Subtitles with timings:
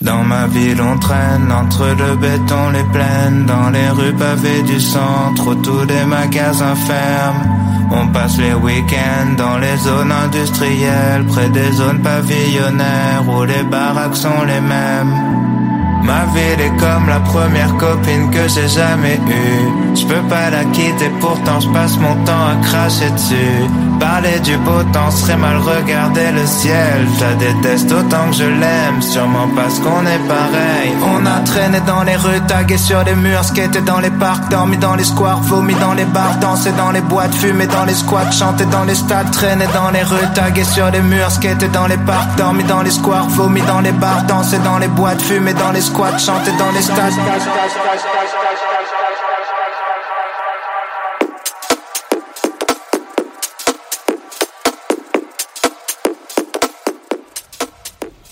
[0.00, 4.80] Dans ma ville on traîne entre le béton, les plaines Dans les rues pavées du
[4.80, 7.44] centre où tous les magasins ferment
[7.92, 14.16] On passe les week-ends dans les zones industrielles Près des zones pavillonnaires où les baraques
[14.16, 15.14] sont les mêmes
[16.02, 19.94] Ma ville est comme la première copine que j'ai jamais eue.
[19.94, 23.89] Je peux pas la quitter, pourtant je passe mon temps à cracher dessus.
[24.00, 27.06] Parler du beau temps serait mal regarder le ciel.
[27.16, 30.90] Je la déteste autant que je l'aime, sûrement parce qu'on est pareil.
[31.02, 34.78] On a traîné dans les rues, tagué sur les murs, skaté dans les parcs, dormi
[34.78, 38.30] dans les squares, vomi dans les bars, dansé dans les boîtes, fumé dans les squats,
[38.30, 41.98] chanté dans les stades, traîné dans les rues, tagué sur les murs, skaté dans les
[41.98, 45.72] parcs, dormi dans les squares, vomi dans les bars, dansé dans les boîtes, fumé dans
[45.72, 47.12] les squats, chanté dans les stades.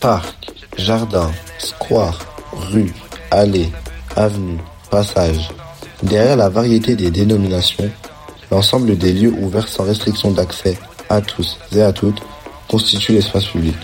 [0.00, 2.20] Parc, jardin, square,
[2.52, 2.94] rue,
[3.32, 3.68] allée,
[4.14, 4.58] avenue,
[4.90, 5.50] passage.
[6.04, 7.90] Derrière la variété des dénominations,
[8.52, 10.78] l'ensemble des lieux ouverts sans restriction d'accès
[11.10, 12.22] à tous et à toutes
[12.68, 13.74] constitue l'espace public.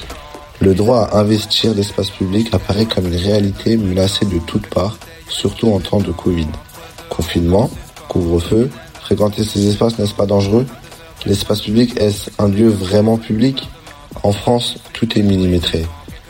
[0.61, 4.97] Le droit à investir l'espace public apparaît comme une réalité menacée de toutes parts,
[5.29, 6.47] surtout en temps de Covid.
[7.11, 7.69] Confinement,
[8.09, 10.67] couvre-feu, fréquenter ces espaces n'est-ce pas dangereux?
[11.27, 13.69] L'espace public est-ce un lieu vraiment public?
[14.23, 15.85] En France, tout est millimétré.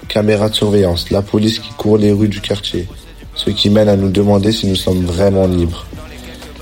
[0.08, 2.86] Caméras de surveillance, la police qui court les rues du quartier,
[3.34, 5.86] ce qui mène à nous demander si nous sommes vraiment libres.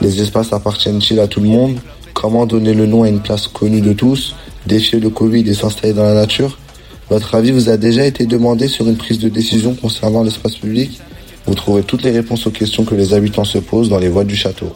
[0.00, 1.78] Les espaces appartiennent-ils à tout le monde?
[2.14, 4.34] Comment donner le nom à une place connue de tous
[4.66, 6.58] Défier le Covid et s'installer dans la nature?
[7.10, 11.00] Votre avis vous a déjà été demandé sur une prise de décision concernant l'espace public?
[11.46, 14.24] Vous trouvez toutes les réponses aux questions que les habitants se posent dans les voies
[14.24, 14.72] du château.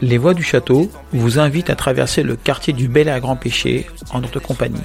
[0.00, 3.86] Les voies du château vous invitent à traverser le quartier du Bel à Grand Péché
[4.10, 4.80] en notre compagnie.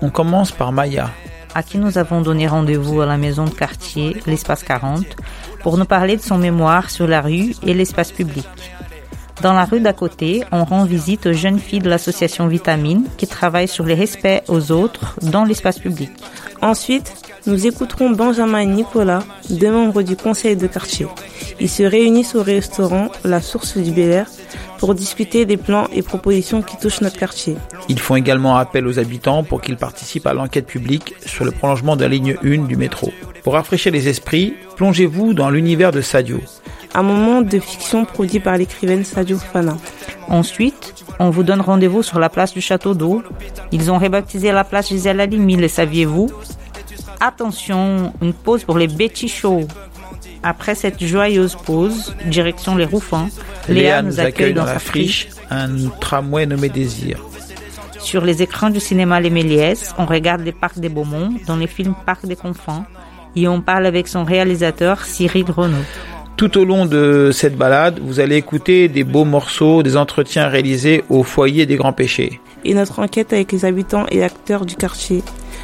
[0.00, 1.10] On commence par Maya,
[1.54, 5.04] à qui nous avons donné rendez-vous à la maison de quartier, l'espace 40,
[5.62, 8.46] pour nous parler de son mémoire sur la rue et l'espace public.
[9.42, 13.26] Dans la rue d'à côté, on rend visite aux jeunes filles de l'association Vitamine qui
[13.26, 16.10] travaillent sur les respects aux autres dans l'espace public.
[16.62, 17.12] Ensuite,
[17.46, 21.06] nous écouterons Benjamin et Nicolas, deux membres du conseil de quartier.
[21.60, 24.26] Ils se réunissent au restaurant La Source du Bel Air
[24.78, 27.56] pour discuter des plans et propositions qui touchent notre quartier.
[27.88, 31.96] Ils font également appel aux habitants pour qu'ils participent à l'enquête publique sur le prolongement
[31.96, 33.12] de la ligne 1 du métro.
[33.42, 36.40] Pour rafraîchir les esprits, plongez-vous dans l'univers de Sadio.
[36.96, 39.76] Un moment de fiction produit par l'écrivaine Sadio Fana.
[40.28, 43.22] Ensuite, on vous donne rendez-vous sur la place du Château d'Eau.
[43.70, 46.30] Ils ont rebaptisé la place Gisèle Halimi, le saviez-vous?
[47.20, 49.68] Attention, une pause pour les Betty Show.
[50.42, 53.28] Après cette joyeuse pause, direction les Rouffins,
[53.68, 55.68] Léa, nous accueille dans, la friche, un
[56.00, 57.22] tramway nommé Désir.
[57.98, 61.66] Sur les écrans du cinéma Les Méliès, on regarde les parcs des Beaumont dans les
[61.66, 62.86] films Parc des Confins
[63.34, 65.84] et on parle avec son réalisateur Cyril Renaud.
[66.36, 71.02] Tout au long de cette balade, vous allez écouter des beaux morceaux, des entretiens réalisés
[71.08, 72.42] au foyer des grands péchés.
[72.62, 75.22] Et notre enquête avec les habitants et acteurs du quartier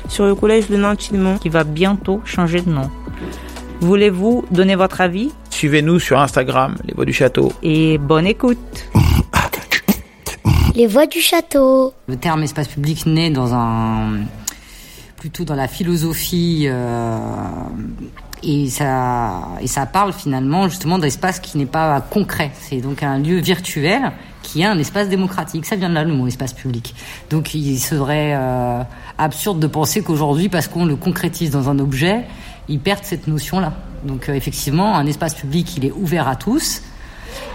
[0.08, 2.90] sur le collège de Nantillement qui va bientôt changer de nom.
[3.80, 5.30] Voulez-vous donner votre avis?
[5.50, 7.52] Suivez-nous sur Instagram, Les Voix du Château.
[7.62, 8.88] Et bonne écoute
[10.74, 11.92] Les Voix du Château.
[12.08, 14.20] Le terme espace public naît dans un
[15.18, 17.16] plutôt dans la philosophie euh,
[18.42, 22.50] et ça et ça parle finalement justement d'espace qui n'est pas concret.
[22.60, 25.64] C'est donc un lieu virtuel qui est un espace démocratique.
[25.64, 26.94] Ça vient de là le mot espace public.
[27.30, 28.82] Donc il serait euh,
[29.18, 32.24] absurde de penser qu'aujourd'hui, parce qu'on le concrétise dans un objet,
[32.68, 33.72] ils perdent cette notion-là.
[34.04, 36.82] Donc euh, effectivement, un espace public, il est ouvert à tous.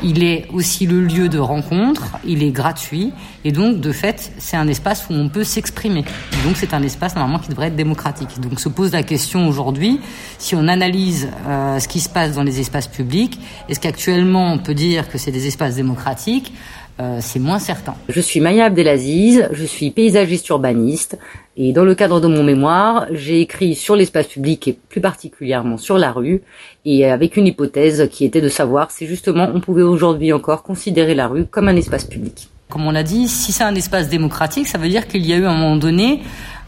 [0.03, 3.11] Il est aussi le lieu de rencontre, il est gratuit,
[3.43, 6.03] et donc de fait, c'est un espace où on peut s'exprimer.
[6.43, 8.39] Donc c'est un espace normalement qui devrait être démocratique.
[8.39, 9.99] Donc se pose la question aujourd'hui,
[10.37, 13.39] si on analyse euh, ce qui se passe dans les espaces publics,
[13.69, 16.53] est-ce qu'actuellement on peut dire que c'est des espaces démocratiques?
[16.99, 17.94] Euh, c'est moins certain.
[18.09, 21.20] Je suis Maya Abdelaziz, je suis paysagiste urbaniste
[21.55, 25.78] et dans le cadre de mon mémoire, j'ai écrit sur l'espace public et plus particulièrement
[25.78, 26.41] sur la rue
[26.85, 31.14] et avec une hypothèse qui était de savoir si justement on pouvait aujourd'hui encore considérer
[31.14, 32.49] la rue comme un espace public.
[32.67, 35.38] Comme on l'a dit, si c'est un espace démocratique, ça veut dire qu'il y a
[35.38, 36.22] eu à un moment donné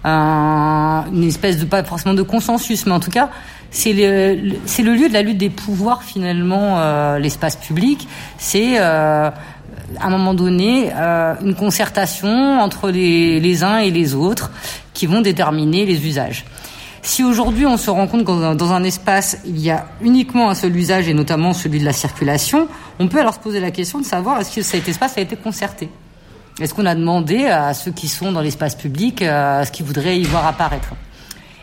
[0.05, 3.29] une espèce de pas forcément de consensus, mais en tout cas
[3.71, 8.07] c'est le, c'est le lieu de la lutte des pouvoirs finalement euh, l'espace public.
[8.37, 9.29] C'est euh,
[9.99, 14.51] à un moment donné euh, une concertation entre les, les, uns et les autres
[14.93, 16.45] qui vont déterminer les usages.
[17.01, 20.55] Si aujourd'hui on se rend compte que dans un espace il y a uniquement un
[20.55, 22.67] seul usage et notamment celui de la circulation,
[23.01, 25.37] On peut alors se poser la question de savoir est-ce que cet espace a été
[25.37, 25.89] concerté?
[26.59, 30.19] Est-ce qu'on a demandé à ceux qui sont dans l'espace public euh, ce qu'ils voudraient
[30.19, 30.89] y voir apparaître?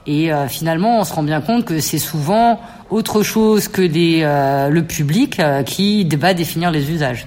[0.06, 2.58] Et euh, finalement, on se rend bien compte que c'est souvent
[2.88, 7.26] autre chose que des, euh, le public qui va définir les usages.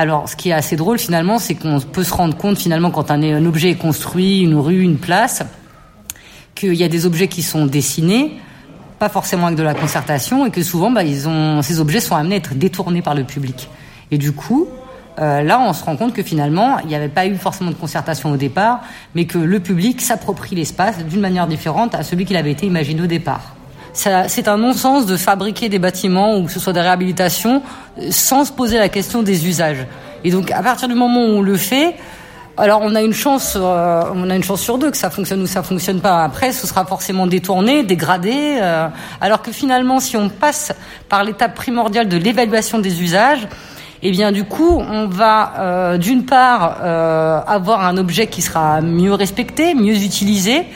[0.00, 3.10] Alors, ce qui est assez drôle finalement, c'est qu'on peut se rendre compte finalement quand
[3.10, 5.42] un, objet est construit, une rue, une place,
[6.54, 8.32] qu'il y a des objets qui sont dessinés,
[8.98, 12.38] pas forcément avec de la concertation, et que souvent, bah, ces objets sont amenés à
[12.38, 13.68] être détournés par le public.
[14.10, 14.68] Et du coup,
[15.18, 17.76] euh, là, on se rend compte que finalement, il n'y avait pas eu forcément de
[17.76, 18.80] concertation au départ,
[19.14, 23.02] mais que le public s'approprie l'espace d'une manière différente à celui qu'il avait été imaginé
[23.02, 23.54] au départ.
[23.92, 27.62] C'est un non-sens de fabriquer des bâtiments ou que ce soit des réhabilitations
[28.10, 29.86] sans se poser la question des usages.
[30.24, 31.96] Et donc, à partir du moment où on le fait,
[32.60, 35.40] alors on a une chance, euh, on a une chance sur deux que ça fonctionne
[35.40, 36.22] ou ça fonctionne pas.
[36.22, 38.58] Après, ce sera forcément détourné, dégradé.
[38.60, 38.88] Euh,
[39.20, 40.72] alors que finalement, si on passe
[41.08, 43.48] par l'étape primordiale de l'évaluation des usages,
[44.02, 49.14] eh bien du coup, on va euh, d'une part avoir un objet qui sera mieux
[49.14, 50.66] respecté, mieux utilisé,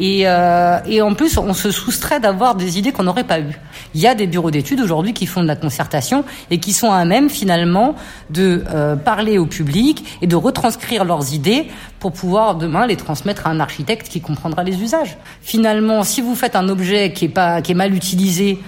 [0.00, 3.60] et, euh, et en plus, on se soustrait d'avoir des idées qu'on n'aurait pas eues.
[3.94, 6.90] Il y a des bureaux d'études aujourd'hui qui font de la concertation et qui sont
[6.90, 7.94] à même finalement
[8.30, 11.66] de euh, parler au public et de retranscrire leurs idées
[11.98, 15.18] pour pouvoir demain les transmettre à un architecte qui comprendra les usages.
[15.42, 18.58] Finalement, si vous faites un objet qui est pas qui est mal utilisé,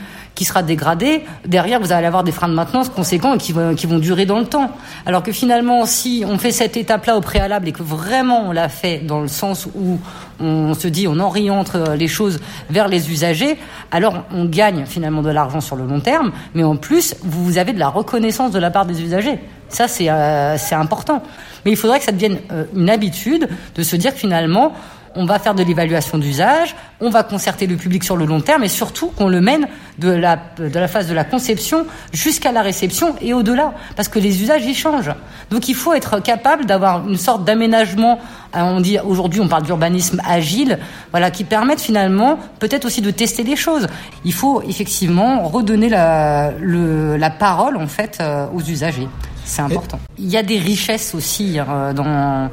[0.44, 3.98] sera dégradé, derrière vous allez avoir des freins de maintenance conséquents qui vont, qui vont
[3.98, 4.70] durer dans le temps.
[5.06, 8.68] Alors que finalement, si on fait cette étape-là au préalable et que vraiment on l'a
[8.68, 9.98] fait dans le sens où
[10.40, 12.40] on se dit on oriente les choses
[12.70, 13.58] vers les usagers,
[13.90, 17.72] alors on gagne finalement de l'argent sur le long terme, mais en plus vous avez
[17.72, 19.38] de la reconnaissance de la part des usagers.
[19.68, 21.22] Ça c'est euh, important.
[21.64, 24.72] Mais il faudrait que ça devienne euh, une habitude de se dire finalement
[25.14, 28.64] on va faire de l'évaluation d'usage, on va concerter le public sur le long terme
[28.64, 29.67] et surtout qu'on le mène
[29.99, 34.19] de la, de la phase de la conception jusqu'à la réception et au-delà, parce que
[34.19, 35.12] les usages y changent.
[35.50, 38.19] Donc il faut être capable d'avoir une sorte d'aménagement,
[38.56, 40.79] euh, on dit aujourd'hui on parle d'urbanisme agile,
[41.11, 43.87] voilà, qui permette finalement peut-être aussi de tester des choses.
[44.25, 49.09] Il faut effectivement redonner la, le, la parole en fait euh, aux usagers.
[49.44, 49.98] C'est important.
[50.18, 52.50] Il y a des richesses aussi euh, dans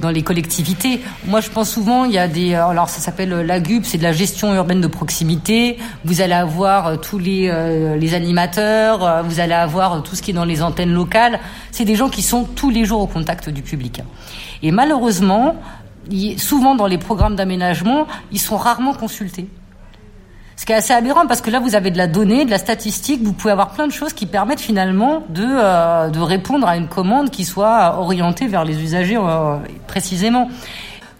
[0.00, 1.00] dans les collectivités.
[1.26, 3.84] Moi, je pense souvent, il y a des euh, alors ça s'appelle euh, la GUP,
[3.84, 5.78] c'est de la gestion urbaine de proximité.
[6.04, 7.46] Vous allez avoir tous les
[7.98, 11.40] les animateurs, vous allez avoir tout ce qui est dans les antennes locales.
[11.70, 14.02] C'est des gens qui sont tous les jours au contact du public.
[14.62, 15.56] Et malheureusement,
[16.36, 19.48] souvent dans les programmes d'aménagement, ils sont rarement consultés.
[20.56, 22.58] Ce qui est assez aberrant parce que là, vous avez de la donnée, de la
[22.58, 26.78] statistique, vous pouvez avoir plein de choses qui permettent finalement de, euh, de répondre à
[26.78, 30.48] une commande qui soit orientée vers les usagers euh, précisément.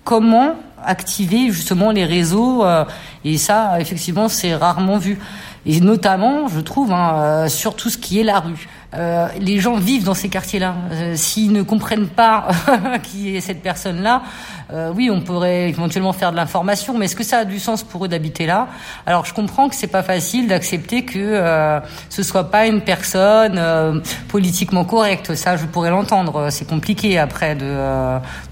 [0.05, 2.85] Comment activer justement les réseaux euh,
[3.25, 5.19] et ça, effectivement, c'est rarement vu.
[5.67, 8.69] Et notamment, je trouve, hein, sur tout ce qui est la rue.
[8.95, 10.75] Euh, les gens vivent dans ces quartiers-là.
[10.93, 12.49] Euh, s'ils ne comprennent pas
[13.03, 14.23] qui est cette personne-là,
[14.73, 17.85] euh, oui, on pourrait éventuellement faire de l'information, mais est-ce que ça a du sens
[17.85, 18.67] pour eux d'habiter là?
[19.07, 21.79] Alors, je comprends que c'est pas facile d'accepter que euh,
[22.09, 25.35] ce soit pas une personne euh, politiquement correcte.
[25.35, 26.49] Ça, je pourrais l'entendre.
[26.51, 27.77] C'est compliqué après de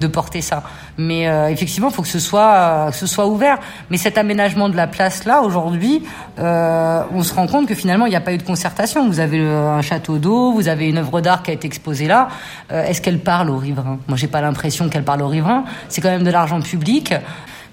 [0.00, 0.62] de porter ça.
[0.96, 3.58] Mais effectivement, il faut que ce soit que ce soit ouvert.
[3.90, 6.02] Mais cet aménagement de la place là aujourd'hui,
[6.38, 9.08] on se rend compte que finalement, il n'y a pas eu de concertation.
[9.08, 12.28] Vous avez un château d'eau, vous avez une œuvre d'art qui a été exposée là.
[12.70, 13.98] est-ce qu'elle parle aux riverains?
[14.06, 15.64] Moi, j'ai pas l'impression qu'elle parle aux riverains.
[16.04, 17.14] Quand même de l'argent public.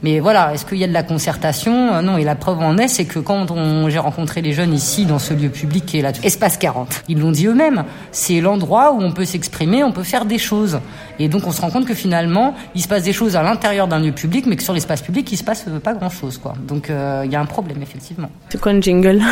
[0.03, 1.93] Mais voilà, est-ce qu'il y a de la concertation?
[1.93, 3.45] Euh, Non, et la preuve en est, c'est que quand
[3.89, 7.19] j'ai rencontré les jeunes ici dans ce lieu public qui est là, Espace 40, ils
[7.19, 10.79] l'ont dit eux-mêmes, c'est l'endroit où on peut s'exprimer, on peut faire des choses.
[11.19, 13.87] Et donc on se rend compte que finalement, il se passe des choses à l'intérieur
[13.87, 16.53] d'un lieu public, mais que sur l'espace public, il se passe pas grand-chose, quoi.
[16.67, 18.29] Donc euh, il y a un problème, effectivement.
[18.49, 19.21] C'est quoi un jingle?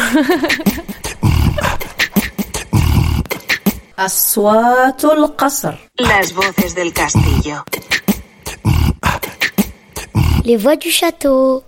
[5.99, 7.65] Las voces del castillo.
[10.49, 11.63] Les voix du château.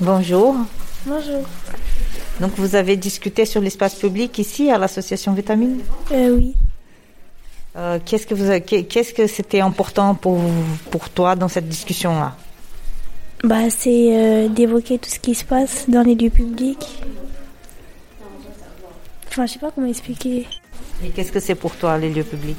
[0.00, 0.56] Bonjour.
[1.06, 1.44] Bonjour.
[2.40, 6.56] Donc vous avez discuté sur l'espace public ici à l'association Vitamine euh, Oui.
[7.76, 10.40] Euh, qu'est-ce que vous, qu'est-ce que c'était important pour
[10.90, 12.34] pour toi dans cette discussion-là?
[13.44, 17.02] Bah, c'est euh, d'évoquer tout ce qui se passe dans les lieux publics.
[19.28, 20.46] Enfin, je sais pas comment expliquer.
[21.04, 22.56] Et qu'est-ce que c'est pour toi, les lieux publics?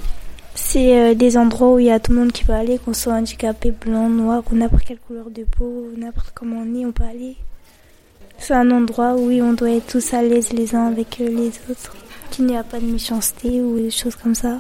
[0.54, 2.94] C'est euh, des endroits où il y a tout le monde qui peut aller, qu'on
[2.94, 6.92] soit handicapé, blanc, noir, ou n'importe quelle couleur de peau, n'importe comment on est, on
[6.92, 7.36] peut aller.
[8.38, 11.52] C'est un endroit où on doit être tous à l'aise les uns avec euh, les
[11.70, 11.96] autres.
[12.32, 14.60] qu'il n'y a pas de méchanceté ou des choses comme ça.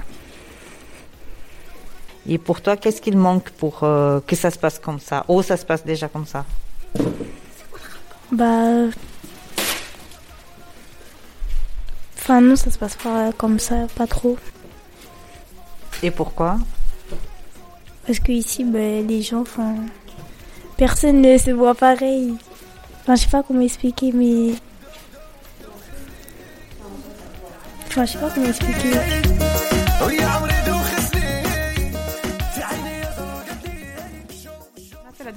[2.30, 5.24] Et pour toi, qu'est-ce qu'il manque pour euh, que ça se passe comme ça?
[5.30, 6.46] Ou ça se passe déjà comme ça
[8.32, 8.88] Bah.
[12.18, 14.38] Enfin, non, ça se passe pas comme ça, pas trop.
[16.04, 16.58] Et pourquoi?
[18.06, 19.76] Parce que ici, bah, les gens, enfin.
[20.76, 22.34] Personne ne se voit pareil.
[23.02, 24.54] Enfin, je sais pas comment expliquer, mais.
[27.88, 28.92] Enfin, je sais pas comment expliquer.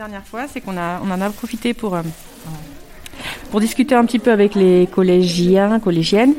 [0.01, 2.01] Dernière fois, c'est qu'on a, en a profité pour, euh,
[3.51, 6.33] pour discuter un petit peu avec les collégiens, collégiennes,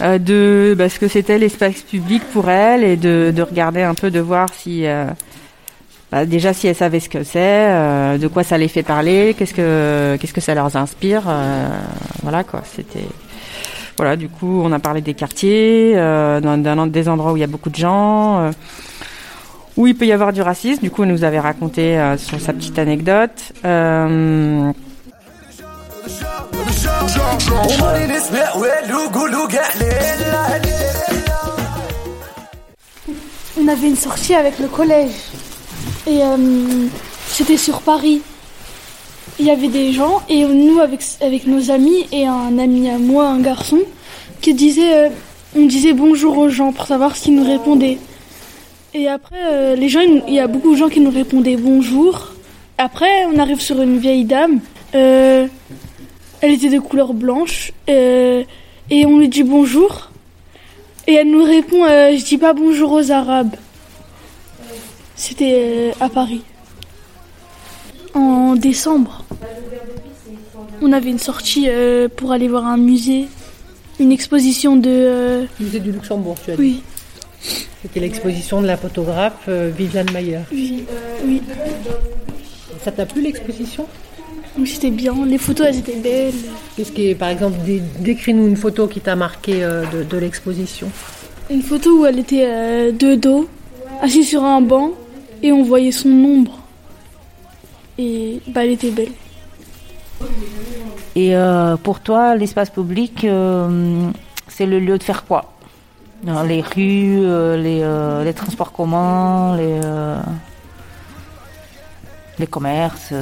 [0.00, 3.94] euh, de bah, ce que c'était l'espace public pour elles et de, de, regarder un
[3.94, 5.04] peu, de voir si, euh,
[6.10, 9.52] bah, déjà si elles savaient ce que c'est, de quoi ça les fait parler, qu'est-ce
[9.52, 11.24] que, qu'est-ce que ça leur inspire,
[12.22, 12.62] voilà quoi.
[12.64, 13.08] C'était,
[13.98, 17.52] voilà, du coup, on a parlé des quartiers, dans, des endroits où il y a
[17.54, 18.50] beaucoup de gens
[19.76, 20.82] où il peut y avoir du racisme.
[20.82, 23.52] Du coup, elle nous avait raconté euh, sur sa petite anecdote.
[23.64, 24.72] Euh...
[33.60, 35.12] On avait une sortie avec le collège
[36.06, 36.36] et euh,
[37.28, 38.22] c'était sur Paris.
[39.38, 42.98] Il y avait des gens et nous avec avec nos amis et un ami à
[42.98, 43.78] moi, un garçon,
[44.40, 45.10] qui disait,
[45.56, 47.98] on disait bonjour aux gens pour savoir s'ils nous répondaient.
[48.94, 52.32] Et après, euh, les gens, il y a beaucoup de gens qui nous répondaient bonjour.
[52.76, 54.60] Après, on arrive sur une vieille dame.
[54.94, 55.46] Euh,
[56.40, 57.72] elle était de couleur blanche.
[57.88, 58.42] Euh,
[58.90, 60.10] et on lui dit bonjour.
[61.06, 63.56] Et elle nous répond euh, Je dis pas bonjour aux Arabes.
[65.16, 66.42] C'était à Paris.
[68.14, 69.24] En décembre.
[70.82, 71.68] On avait une sortie
[72.16, 73.26] pour aller voir un musée.
[74.00, 75.46] Une exposition de.
[75.60, 76.82] Musée du Luxembourg, tu as dit Oui.
[77.82, 80.40] C'était l'exposition de la photographe euh, Viviane Mayer.
[80.52, 80.84] Oui.
[81.26, 81.42] oui.
[82.84, 83.86] Ça t'a plu l'exposition?
[84.58, 85.14] Oui, c'était bien.
[85.26, 86.34] Les photos, elles étaient belles.
[86.76, 90.16] Qu'est-ce qui est, par exemple, dé- décris-nous une photo qui t'a marqué euh, de, de
[90.18, 90.90] l'exposition?
[91.50, 93.48] Une photo où elle était euh, de dos,
[94.00, 94.92] assise sur un banc,
[95.42, 96.58] et on voyait son ombre.
[97.98, 99.12] Et bah, elle était belle.
[101.16, 104.08] Et euh, pour toi, l'espace public, euh,
[104.48, 105.51] c'est le lieu de faire quoi?
[106.24, 110.20] Les rues, euh, les, euh, les transports communs, les, euh,
[112.38, 113.12] les commerces.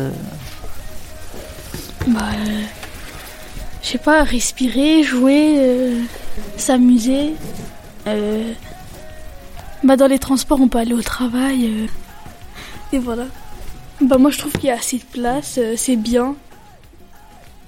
[2.08, 2.20] Bah,
[3.82, 5.96] je sais pas, respirer, jouer,
[6.58, 7.36] s'amuser.
[8.06, 8.52] Euh,
[9.82, 11.88] bah, dans les transports, on peut aller au travail.
[12.92, 13.24] et voilà.
[14.02, 16.34] Bah, moi, je trouve qu'il y a assez de place, c'est bien.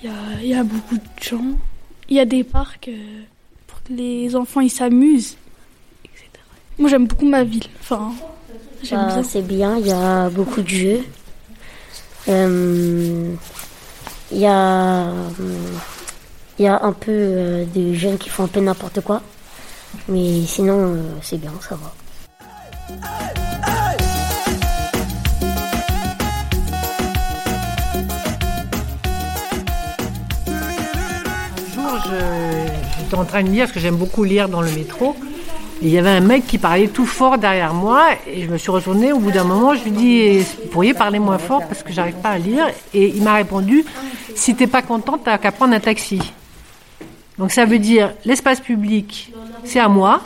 [0.02, 0.10] Il
[0.42, 1.56] y a, beaucoup de gens.
[2.10, 2.90] Il y a des parcs
[3.90, 5.36] les enfants ils s'amusent,
[6.04, 6.28] etc.
[6.78, 7.66] Moi, j'aime beaucoup ma ville.
[7.80, 8.12] Enfin,
[8.90, 11.00] Bah, c'est bien, il y a beaucoup de jeux.
[12.28, 13.34] Euh,
[14.30, 15.08] Il y a,
[16.58, 19.20] il y a un peu euh, de jeunes qui font un peu n'importe quoi.
[20.08, 21.92] Mais sinon, euh, c'est bien, ça va.
[33.16, 35.16] En train de lire, parce que j'aime beaucoup lire dans le métro.
[35.84, 38.10] Il y avait un mec qui parlait tout fort derrière moi.
[38.26, 39.12] Et je me suis retournée.
[39.12, 42.14] Au bout d'un moment, je lui dis Vous pourriez parler moins fort parce que j'arrive
[42.14, 42.66] pas à lire.
[42.94, 43.84] Et il m'a répondu
[44.36, 46.20] Si t'es pas content, t'as qu'à prendre un taxi.
[47.38, 49.32] Donc ça veut dire l'espace public,
[49.64, 50.22] c'est à moi,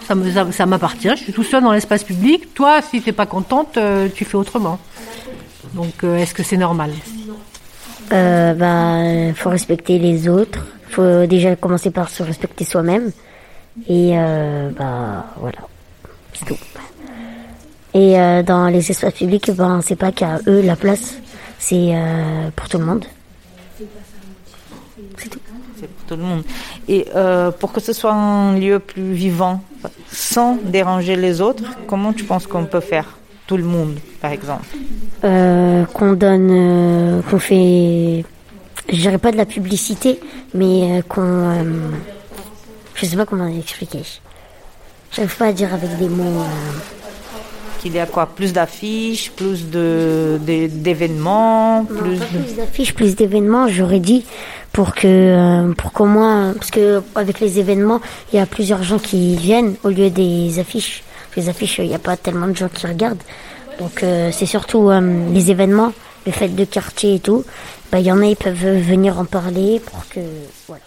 [0.50, 1.09] ça m'appartient.
[1.11, 2.52] Je suis tout seul dans l'espace public.
[2.52, 4.78] Toi, si t'es pas contente, euh, tu fais autrement.
[5.75, 6.90] Donc euh, est-ce que c'est normal?
[8.12, 10.66] Euh, bah, faut respecter les autres.
[10.97, 13.12] Faut déjà commencer par se respecter soi-même.
[13.87, 15.59] Et euh, bah voilà,
[16.33, 16.57] c'est tout.
[17.93, 21.17] Et euh, dans les espaces publics, ben c'est pas qu'à eux la place,
[21.59, 23.05] c'est euh, pour tout le monde.
[25.19, 26.45] C'est pour tout le monde.
[26.88, 29.62] Et euh, pour que ce soit un lieu plus vivant,
[30.11, 34.65] sans déranger les autres, comment tu penses qu'on peut faire Tout le monde, par exemple?
[35.21, 38.25] Qu'on donne, qu'on fait,
[38.88, 40.21] je dirais pas de la publicité,
[40.55, 41.62] mais euh, qu'on, euh,
[42.95, 44.02] je sais pas comment expliquer.
[45.12, 46.23] J'arrive pas à dire avec des mots.
[46.43, 46.78] euh,
[47.81, 52.25] Qu'il y a quoi Plus d'affiches, plus de, d'événements, plus de...
[52.25, 54.25] plus d'affiches, plus d'événements, j'aurais dit
[54.73, 58.00] pour que euh, pour qu'au moins parce que avec les événements,
[58.33, 61.02] il y a plusieurs gens qui viennent au lieu des affiches.
[61.37, 63.23] Les affiches, il n'y a pas tellement de gens qui regardent.
[63.78, 65.00] Donc euh, c'est surtout euh,
[65.33, 65.93] les événements,
[66.25, 67.45] les fêtes de quartier et tout
[67.93, 70.21] bah, y en a, ils peuvent venir en parler pour que.
[70.66, 70.83] Voilà.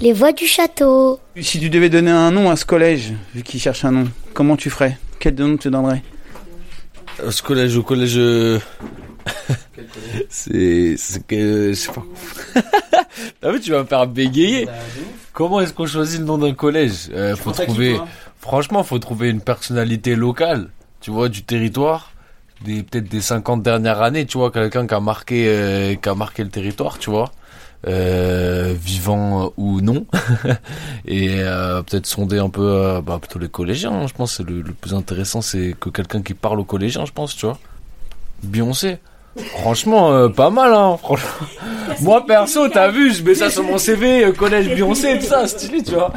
[0.00, 1.20] Les voix du château.
[1.40, 4.56] Si tu devais donner un nom à ce collège, vu qu'il cherche un nom, comment
[4.56, 4.98] tu ferais?
[5.20, 6.02] Quel nom tu donnerais?
[7.30, 8.58] Ce collège au collège euh,
[10.28, 10.96] c'est.
[10.96, 11.68] C'est que.
[11.70, 12.04] Je sais pas.
[13.42, 14.68] ah, mais tu vas me faire bégayer.
[15.32, 17.10] Comment est-ce qu'on choisit le nom d'un collège?
[17.14, 17.96] Euh, Faut trouver.
[17.96, 18.06] toi
[18.38, 20.68] Franchement, faut trouver une personnalité locale,
[21.00, 22.12] tu vois, du territoire.
[22.64, 26.14] Des, peut-être des 50 dernières années, tu vois, quelqu'un qui a marqué, euh, qui a
[26.14, 27.30] marqué le territoire, tu vois.
[27.88, 30.06] Euh, vivant euh, ou non
[31.04, 34.44] et euh, peut-être sonder un peu euh, bah, plutôt les collégiens hein, je pense c'est
[34.44, 37.58] le, le plus intéressant c'est que quelqu'un qui parle aux collégiens je pense tu vois
[38.44, 38.98] Beyoncé
[39.36, 41.46] franchement euh, pas mal hein franchement
[42.00, 45.46] moi perso t'as vu je mets ça sur mon CV euh, collège Beyoncé tout ça
[45.46, 46.12] stylé tu vois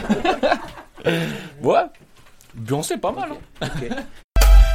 [1.64, 1.80] ouais
[2.56, 3.30] Beyoncé pas mal
[3.62, 3.68] hein.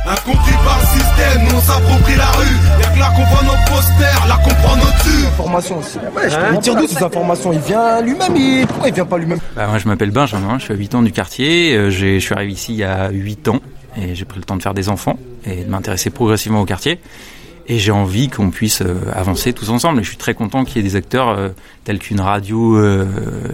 [0.07, 2.47] Incompris par le système, nous on s'approprie la rue.
[2.81, 5.27] Y'a que là qu'on voit nos posters, là qu'on prend nos tubes.
[5.29, 5.99] Information aussi.
[6.55, 8.67] il tire d'où ces informations Il vient lui-même il...
[8.67, 9.41] Pourquoi il vient pas lui-même?
[9.55, 12.53] Bah, moi je m'appelle Benjamin, je suis habitant du quartier, euh, j'ai- je suis arrivé
[12.53, 13.61] ici il y a 8 ans
[14.01, 16.99] et j'ai pris le temps de faire des enfants et de m'intéresser progressivement au quartier.
[17.71, 20.01] Et j'ai envie qu'on puisse euh, avancer tous ensemble.
[20.01, 21.51] Et je suis très content qu'il y ait des acteurs euh,
[21.85, 23.07] tels qu'une radio euh,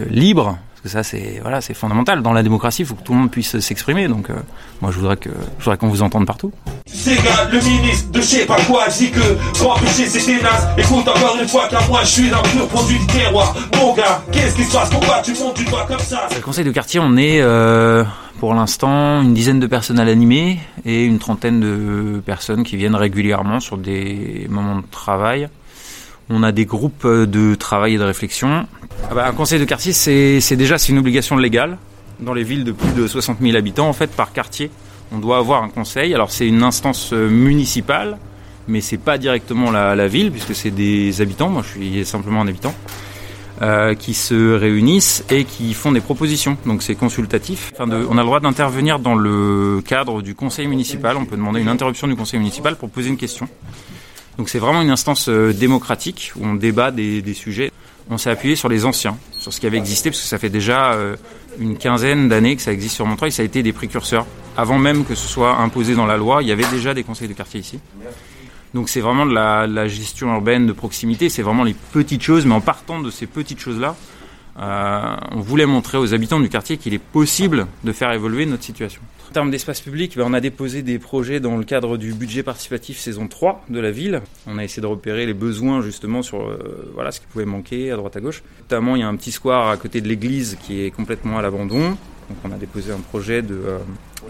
[0.09, 2.23] libre, parce que ça c'est voilà fondamental.
[2.23, 4.07] Dans la démocratie, il faut que tout le monde puisse s'exprimer.
[4.07, 4.29] Donc
[4.81, 6.51] moi je voudrais je voudrais qu'on vous entende partout.
[6.97, 9.19] Ces le ministre de je sais pas quoi dit que
[9.59, 10.65] pour empêcher c'est ténace.
[10.79, 13.55] Écoute encore une fois qu'à moi je suis un pur produit du terroir.
[13.75, 14.89] Mon gars, qu'est-ce qui se passe?
[14.89, 16.27] Pourquoi tu montes du doigt comme ça?
[16.35, 18.03] Le conseil de quartier, on est euh,
[18.39, 22.95] pour l'instant une dizaine de personnes à l'animer et une trentaine de personnes qui viennent
[22.95, 25.49] régulièrement sur des moments de travail.
[26.31, 28.65] On a des groupes euh, de travail et de réflexion.
[29.09, 31.77] Ah bah, un conseil de quartier, c'est c'est déjà c'est une obligation légale.
[32.19, 34.71] Dans les villes de plus de 60 000 habitants, en fait, par quartier,
[35.11, 36.13] on doit avoir un conseil.
[36.13, 38.17] Alors c'est une instance euh, municipale,
[38.67, 41.49] mais c'est pas directement la, ville puisque c'est des habitants.
[41.49, 42.73] Moi, je suis simplement un habitant
[43.61, 46.57] euh, qui se réunissent et qui font des propositions.
[46.65, 47.73] Donc c'est consultatif.
[47.79, 51.17] On a le droit d'intervenir dans le cadre du conseil municipal.
[51.17, 53.47] On peut demander une interruption du conseil municipal pour poser une question.
[54.37, 57.71] Donc c'est vraiment une instance euh, démocratique où on débat des, sujets.
[58.09, 60.49] On s'est appuyé sur les anciens, sur ce qui avait existé, parce que ça fait
[60.49, 60.93] déjà
[61.59, 63.31] une quinzaine d'années que ça existe sur Montreuil.
[63.31, 64.25] Ça a été des précurseurs.
[64.55, 67.27] Avant même que ce soit imposé dans la loi, il y avait déjà des conseils
[67.27, 67.79] de quartier ici.
[68.73, 72.53] Donc c'est vraiment de la, gestion urbaine de proximité, c'est vraiment les petites choses, mais
[72.53, 73.95] en partant de ces petites choses-là,
[74.59, 78.63] euh, on voulait montrer aux habitants du quartier qu'il est possible de faire évoluer notre
[78.63, 79.01] situation.
[79.29, 82.43] En termes d'espace public, ben, on a déposé des projets dans le cadre du budget
[82.43, 84.21] participatif saison 3 de la ville.
[84.47, 87.91] On a essayé de repérer les besoins justement sur euh, voilà, ce qui pouvait manquer
[87.91, 88.41] à droite à gauche.
[88.61, 91.41] Notamment, il y a un petit square à côté de l'église qui est complètement à
[91.41, 91.89] l'abandon.
[91.89, 93.61] Donc on a déposé un projet de,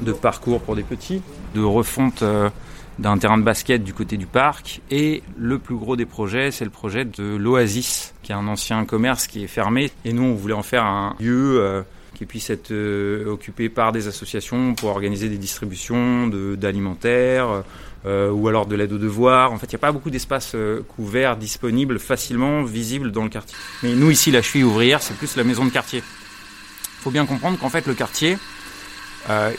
[0.06, 1.22] euh, parcours pour des petits,
[1.54, 2.50] de refonte euh,
[2.98, 4.82] d'un terrain de basket du côté du parc.
[4.90, 8.84] Et le plus gros des projets, c'est le projet de l'Oasis, qui est un ancien
[8.84, 9.92] commerce qui est fermé.
[10.06, 11.84] Et nous, on voulait en faire un lieu
[12.18, 17.64] qui puisse être euh, occupé par des associations pour organiser des distributions d'alimentaires.
[18.06, 19.52] euh, ou alors de l'aide aux devoirs.
[19.52, 23.30] En fait, il n'y a pas beaucoup d'espaces euh, couverts, disponibles, facilement visibles dans le
[23.30, 23.56] quartier.
[23.84, 26.00] Mais nous, ici, la cheville ouvrière, c'est plus la maison de quartier.
[26.00, 28.38] Il faut bien comprendre qu'en fait, le quartier,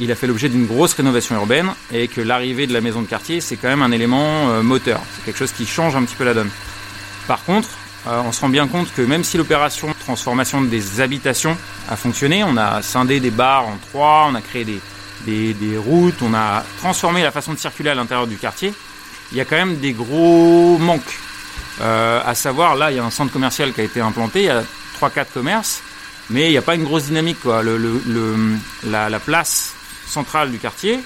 [0.00, 3.06] il a fait l'objet d'une grosse rénovation urbaine et que l'arrivée de la maison de
[3.06, 5.00] quartier, c'est quand même un élément moteur.
[5.14, 6.48] C'est quelque chose qui change un petit peu la donne.
[7.26, 7.68] Par contre,
[8.06, 11.56] euh, on se rend bien compte que même si l'opération transformation des habitations
[11.88, 16.32] a fonctionné, on a scindé des bars en trois, on a créé des, routes, on
[16.32, 18.72] a transformé la façon de circuler à l'intérieur du quartier,
[19.32, 21.18] il y a quand même des gros manques.
[21.80, 24.46] Euh, à savoir, là, il y a un centre commercial qui a été implanté, il
[24.46, 24.62] y a
[25.00, 25.82] 3-4 commerces,
[26.30, 27.40] mais il n'y a pas une grosse dynamique.
[27.42, 27.62] Quoi.
[28.84, 29.74] La place
[30.06, 31.00] centrale du quartier,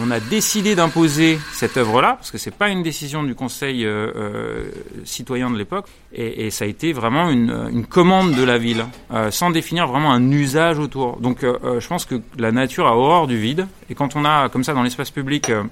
[0.00, 4.10] on a décidé d'imposer cette œuvre-là, parce que c'est pas une décision du conseil euh,
[4.16, 4.64] euh,
[5.04, 8.86] citoyen de l'époque, et, et ça a été vraiment une, une commande de la ville,
[9.12, 11.18] euh, sans définir vraiment un usage autour.
[11.20, 14.24] Donc euh, euh, je pense que la nature a horreur du vide, et quand on
[14.24, 15.62] a comme ça dans l'espace public euh,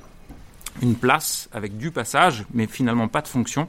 [0.82, 3.68] une place avec du passage, mais finalement pas de fonction,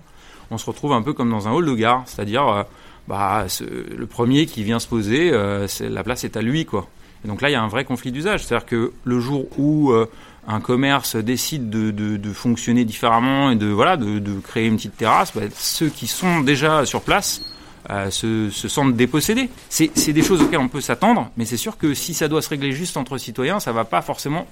[0.49, 2.63] on se retrouve un peu comme dans un hall de gare, c'est-à-dire euh,
[3.07, 6.87] bah, ce- le premier qui vient se poser, euh, la place est à lui, quoi.
[7.23, 9.91] Et donc là, il y a un vrai conflit d'usage, c'est-à-dire que le jour où
[9.91, 10.07] euh,
[10.47, 14.97] un commerce décide de, de- fonctionner différemment et de voilà de, de créer une petite
[14.97, 17.41] terrasse, bah, ceux qui sont déjà sur place
[17.89, 19.49] euh, se, se sentent dépossédés.
[19.69, 22.41] C'est c'est des choses auxquelles on peut s'attendre, mais c'est sûr que si ça doit
[22.41, 24.47] se régler juste entre citoyens, ça va pas forcément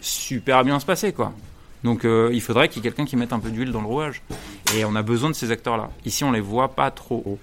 [0.00, 1.32] super bien se passer, quoi.
[1.84, 3.86] Donc euh, il faudrait qu'il y ait quelqu'un qui mette un peu d'huile dans le
[3.88, 4.22] rouage.
[4.76, 5.90] Et on a besoin de ces acteurs-là.
[6.04, 7.38] Ici, on les voit pas trop haut.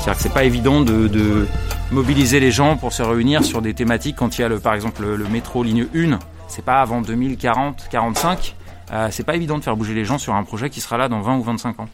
[0.00, 1.46] C'est-à-dire que c'est pas évident de, de
[1.92, 4.72] mobiliser les gens pour se réunir sur des thématiques quand il y a le, par
[4.72, 6.18] exemple le, métro ligne 1.
[6.48, 8.56] c'est pas avant 2040, 45.
[8.92, 11.08] Euh, c'est pas évident de faire bouger les gens sur un projet qui sera là
[11.08, 11.88] dans 20 ou 25 ans.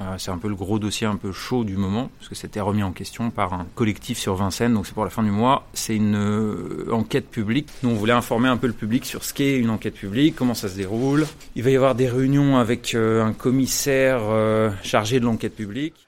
[0.00, 2.60] Euh, c'est un peu le gros dossier un peu chaud du moment, parce que c'était
[2.60, 5.66] remis en question par un collectif sur Vincennes, donc c'est pour la fin du mois.
[5.74, 7.68] C'est une euh, enquête publique.
[7.82, 10.54] Nous, on voulait informer un peu le public sur ce qu'est une enquête publique, comment
[10.54, 11.26] ça se déroule.
[11.56, 16.06] Il va y avoir des réunions avec euh, un commissaire euh, chargé de l'enquête publique.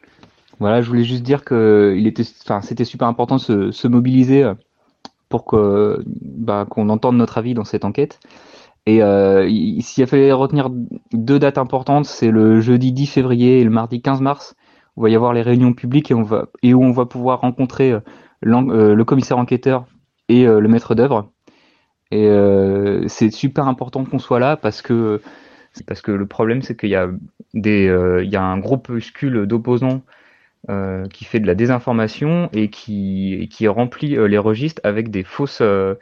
[0.60, 1.96] Voilà, je voulais juste dire que
[2.62, 4.54] c'était super important de se, se mobiliser euh,
[5.28, 5.46] pour
[6.22, 8.20] bah, qu'on entende notre avis dans cette enquête.
[8.86, 10.70] Et euh, il- s'il a fallu retenir
[11.12, 14.56] deux dates importantes, c'est le jeudi 10 février et le mardi 15 mars,
[14.96, 18.00] où il va y avoir les réunions publiques et, où on va pouvoir rencontrer euh,
[18.44, 19.86] le commissaire enquêteur
[20.28, 21.30] et le maître d'œuvre.
[22.10, 22.28] Et
[23.08, 25.20] c'est super important qu'on soit là parce que,
[25.86, 27.08] parce que le problème, c'est qu'il y a
[27.54, 27.66] il
[28.30, 30.02] y a un groupuscule d'opposants
[30.70, 35.10] euh, qui fait de la désinformation et qui, et qui remplit euh, les registres avec
[35.10, 35.94] des fausses, euh,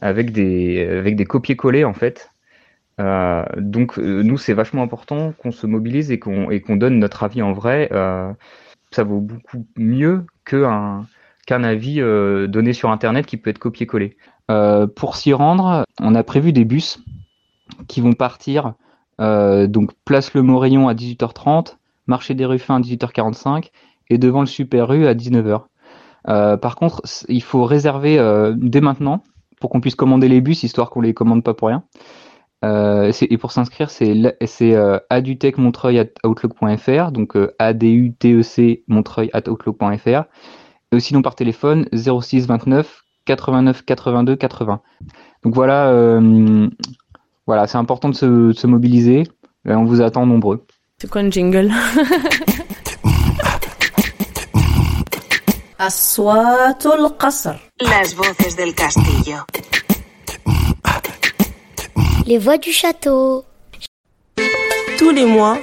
[0.00, 2.30] avec des, avec des copier-coller en fait.
[3.00, 6.98] Euh, donc euh, nous c'est vachement important qu'on se mobilise et qu'on et qu'on donne
[6.98, 7.90] notre avis en vrai.
[8.92, 11.06] Ça vaut beaucoup mieux qu'un
[11.46, 11.96] qu'un avis
[12.48, 14.16] donné sur internet qui peut être copié-collé.
[14.96, 16.98] Pour s'y rendre, on a prévu des bus
[17.88, 18.74] qui vont partir
[19.18, 23.70] donc place Le Morillon à 18h30, marché des Ruffins à 18h45
[24.10, 25.62] et devant le Super U à 19h.
[26.28, 29.22] Euh, par contre, il faut réserver euh, dès maintenant
[29.60, 31.84] pour qu'on puisse commander les bus, histoire qu'on les commande pas pour rien.
[32.64, 34.14] Euh, et pour s'inscrire, c'est
[35.10, 40.24] adutecmontreuil@outlook.fr, donc adutec montreuil@outlook.fr.
[40.92, 44.80] Et sinon par téléphone 06 29 89 82 80.
[45.42, 46.20] Donc voilà,
[47.46, 49.24] voilà, c'est important de se, mobiliser.
[49.64, 50.64] On vous attend nombreux.
[51.01, 51.71] C'est quoi un jingle
[55.79, 59.37] أصوات القصر Las voces del castillo.
[62.25, 63.45] Les voix du château.
[64.97, 65.57] Tous les mois,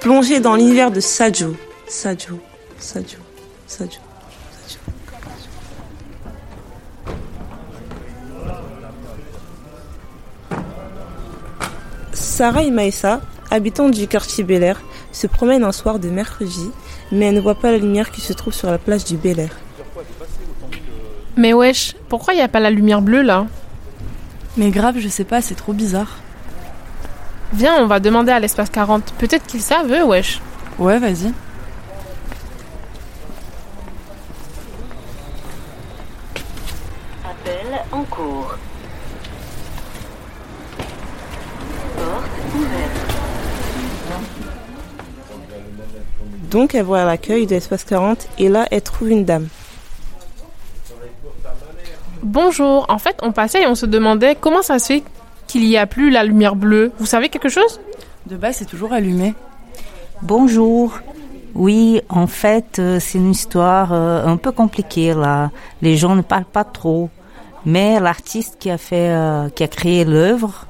[0.00, 1.56] plongez dans l'univers de Sajo.
[1.88, 2.38] Sajo,
[2.78, 3.18] Sajo,
[3.66, 3.98] Sajo.
[12.12, 13.20] Sarah et Maïssa,
[13.55, 16.69] habitantes du quartier Bel Air, se promènent un soir de mercredi,
[17.11, 19.39] mais elles ne voient pas la lumière qui se trouve sur la plage du Bel
[19.39, 19.57] Air.
[21.37, 23.47] Mais wesh, pourquoi il n'y a pas la lumière bleue là?
[24.57, 26.17] Mais grave, je sais pas, c'est trop bizarre.
[27.53, 29.13] Viens, on va demander à l'espace 40.
[29.17, 30.41] Peut-être qu'ils savent, eux, wesh.
[30.79, 31.33] Ouais, vas-y.
[37.23, 38.55] Appel en cours.
[46.55, 49.49] Donc elle voit à l'accueil de l'espace 40 et là elle trouve une dame.
[52.23, 55.03] Bonjour, en fait, on passait et on se demandait comment ça se fait
[55.47, 56.93] qu'il n'y a plus la lumière bleue.
[56.97, 57.81] Vous savez quelque chose?
[58.25, 59.33] De base, c'est toujours allumé.
[60.21, 60.97] Bonjour.
[61.55, 65.51] Oui, en fait, euh, c'est une histoire euh, un peu compliquée là.
[65.81, 67.09] Les gens ne parlent pas trop.
[67.65, 70.67] Mais l'artiste qui a fait, euh, qui a créé l'œuvre,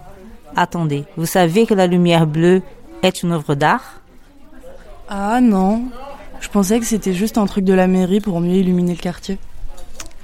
[0.56, 2.64] attendez, vous savez que la lumière bleue
[3.04, 4.02] est une œuvre d'art?
[5.08, 5.84] Ah non,
[6.40, 9.38] je pensais que c'était juste un truc de la mairie pour mieux illuminer le quartier.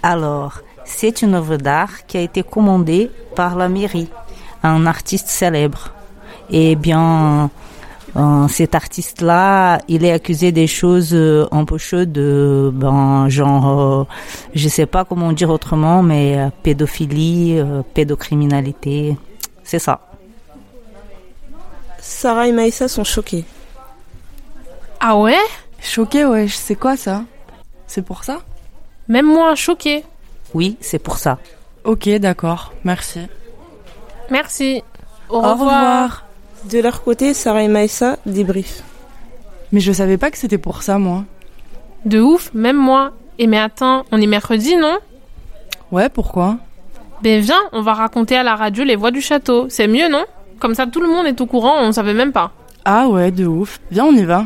[0.02, 4.10] Alors, c'est une œuvre d'art qui a été commandée par la mairie,
[4.64, 5.94] à un artiste célèbre.
[6.50, 7.52] Et bien,
[8.16, 14.08] euh, cet artiste-là, il est accusé des choses euh, un peu chaudes, euh, ben, genre,
[14.54, 17.62] je sais pas comment dire autrement, mais pédophilie,
[17.94, 19.16] pédocriminalité,
[19.64, 20.02] c'est ça.
[22.00, 23.46] Sarah et Maïssa sont choquées.
[25.04, 25.36] Ah ouais
[25.82, 27.24] Choqué, ouais, c'est quoi ça?
[27.88, 28.42] C'est pour ça?
[29.08, 30.04] Même moi, choquée.
[30.54, 31.40] Oui, c'est pour ça.
[31.84, 33.22] Ok, d'accord, merci.
[34.30, 34.84] Merci.
[35.28, 36.26] Au, Au revoir.
[36.70, 38.84] De leur côté, Sarah et Maïssa débriefent.
[39.72, 41.24] Mais je savais pas que c'était pour ça, moi.
[42.06, 43.12] De ouf, même moi.
[43.40, 45.00] Et mais attends, on est mercredi, non?
[45.92, 46.58] Ouais, pourquoi?
[47.24, 49.66] Ben viens, on va raconter à la radio les voix du château.
[49.70, 50.26] C'est mieux, non?
[50.60, 52.52] Comme ça, tout le monde est au courant, on savait même pas.
[52.86, 53.80] Ah ouais, de ouf.
[53.90, 54.46] Viens, on y va.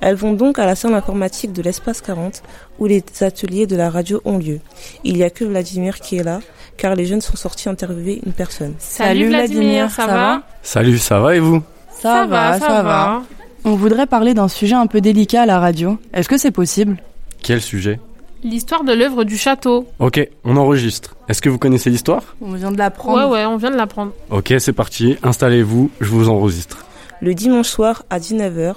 [0.00, 2.42] Elles vont donc à la salle informatique de l'espace 40
[2.78, 4.60] où les ateliers de la radio ont lieu.
[5.04, 6.40] Il n'y a que Vladimir qui est là
[6.76, 8.74] car les jeunes sont sortis interviewer une personne.
[8.78, 13.22] Salut, Vladimir, ça, va Salut, ça va et vous Ça, va, ça, va.
[13.64, 15.98] On voudrait parler d'un sujet un peu délicat à la radio.
[16.14, 16.96] Est-ce que c'est possible?
[17.42, 18.00] Quel sujet?
[18.42, 19.86] L'histoire de l'œuvre du château.
[19.98, 21.14] Ok, on enregistre.
[21.28, 22.34] Est-ce que vous connaissez l'histoire?
[22.40, 23.28] On vient de l'apprendre.
[23.28, 24.12] Ouais, ouais, on vient de l'apprendre.
[24.30, 26.86] Ok, c'est parti, installez-vous, je vous enregistre.
[27.20, 28.76] Le dimanche soir à 19h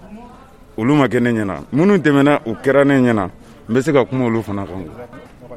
[0.77, 1.55] olu ma kɛ ne ɲɛna.
[1.71, 3.29] Minnu tɛmɛna u kɛra ne ɲɛna.
[3.69, 4.85] N bɛ se ka kuma olu fana kan.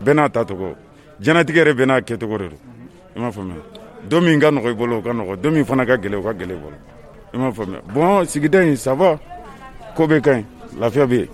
[0.02, 0.74] Bɛɛ n'a tacogo
[1.20, 2.56] jɛnatigɛ yɛrɛ bɛɛ n'a kɛcogo de do
[3.16, 3.62] i m'a faamuya?
[4.08, 5.40] Don min ka nɔgɔ i bolo o ka nɔgɔ.
[5.40, 6.76] Don min fana ka gɛlɛ o ka gɛlɛ i bolo.
[7.32, 7.80] I m'a faamuya?
[7.92, 9.18] Bɔn sigida in ça va?
[9.94, 10.44] Ko bɛ ka ɲi.
[10.78, 11.28] Lafiya bɛ yen.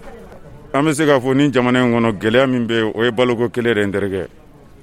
[0.74, 3.48] An bɛ se k'a fɔ ni jamana in kɔnɔ gɛlɛya min bɛ o ye baloko
[3.50, 4.28] kelen yɛrɛ n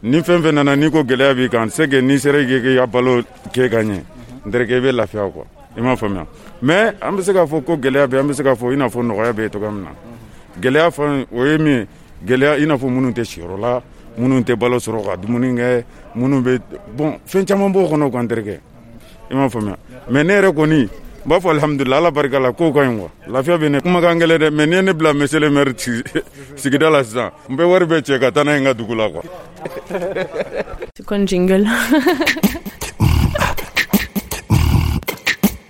[0.03, 2.85] ni fɛn fɛn nana n'i ko gɛlɛya b'i kan se que n'i sera k'i ka
[2.85, 4.01] balo kɛ ka ɲɛ.
[4.45, 6.25] N i bɛ lafiya kuwa i m'a faamuya
[6.63, 8.75] mɛ an be se k'a fɔ ko gwɛlɛya be an be se k'a fɔ i
[8.75, 9.91] n'a fɔ nɔgɔya be toga min na.
[10.59, 11.87] Gwɛlɛya fan o ye min ye.
[12.25, 13.81] Gɛlɛya i n'a fɔ minnu tɛ siyɔrɔ
[14.17, 15.83] minnu tɛ balo sɔrɔ ka dumuni kɛ
[16.15, 16.57] minnu be
[16.97, 18.59] bɔn fɛn caaman b'o kɔnɔ kan terikɛ.
[19.29, 19.77] I m'a faamuya.
[20.09, 20.89] Mɛ ne yɛrɛ kɔni n
[21.29, 24.39] b'a fɔ alhamdulila ala barika la kow ka ɲi kuwa lafiya be ne kumakan gɛlɛn
[24.39, 24.49] dɛ.
[24.49, 25.73] Mɛ n'i ne bila monsieur le maire
[26.55, 29.09] sigida la sisan n be wari bɛ cɛ ka taa ye n ka dugu la
[29.09, 29.21] kuwa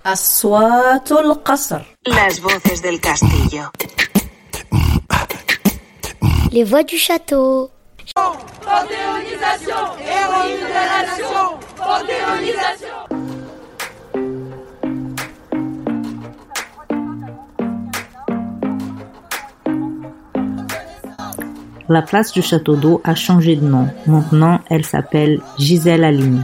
[0.06, 3.64] أصوات القصر Las voces del castillo
[6.52, 7.70] Les voix du château.
[8.14, 9.82] Panthéonisation,
[10.16, 11.44] héroïne de la nation,
[11.78, 12.98] panthéonisation.
[21.88, 23.88] La place du château d'eau a changé de nom.
[24.06, 26.42] Maintenant, elle s'appelle Gisèle Halimi.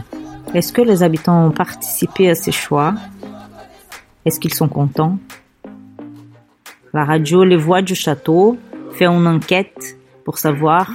[0.55, 2.95] Est-ce que les habitants ont participé à ces choix
[4.24, 5.18] Est-ce qu'ils sont contents?
[6.94, 8.56] La radio Les Voix du Château
[8.92, 10.90] fait une enquête pour savoir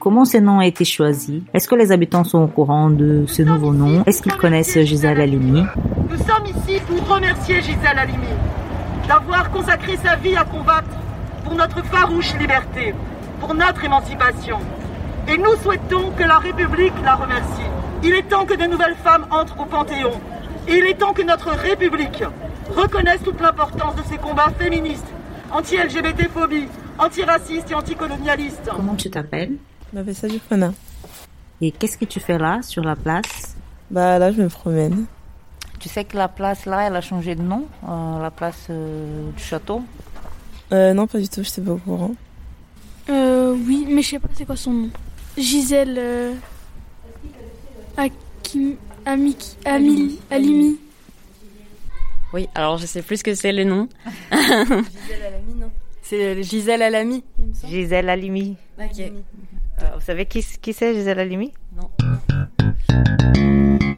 [0.00, 1.42] comment ces noms ont été choisis.
[1.54, 4.02] Est-ce que les habitants sont au courant de ce nouveau nom?
[4.04, 5.62] Est-ce qu'ils connaissent Gisèle Halimi?
[6.10, 8.34] Nous sommes ici pour remercier Gisèle Halimi
[9.06, 10.90] d'avoir consacré sa vie à combattre
[11.44, 12.94] pour notre farouche liberté,
[13.38, 14.58] pour notre émancipation.
[15.28, 17.62] Et nous souhaitons que la République la remercie.
[18.02, 20.20] Il est temps que de nouvelles femmes entrent au Panthéon.
[20.68, 22.24] Il est temps que notre République
[22.72, 25.06] reconnaisse toute l'importance de ces combats féministes,
[25.50, 28.70] anti-LGBT-phobie, antiracistes et anticolonialistes.
[28.74, 29.56] Comment tu t'appelles
[30.14, 30.72] Sadio Fana.
[31.60, 33.56] Et qu'est-ce que tu fais là, sur la place
[33.90, 35.04] Bah là, je me promène.
[35.78, 39.30] Tu sais que la place là, elle a changé de nom, euh, la place euh,
[39.32, 39.82] du château?
[40.72, 42.14] Euh, non, pas du tout, je sais pas au courant.
[43.10, 44.90] Euh, oui, mais je sais pas c'est quoi son nom.
[45.36, 45.96] Gisèle.
[45.98, 46.34] Euh...
[47.96, 48.76] Hakim.
[49.04, 49.56] Amiki.
[49.64, 50.20] Amili.
[50.30, 50.78] Alimi.
[52.32, 53.88] Oui, alors je sais plus ce que c'est les noms.
[54.32, 55.70] Gisèle Alami, non
[56.02, 57.24] C'est Gisèle Alami.
[57.68, 58.56] Gisèle Halimi.
[58.78, 59.00] Ok.
[59.00, 61.52] Euh, vous savez qui, qui c'est Gisèle Halimi?
[61.76, 61.90] Non.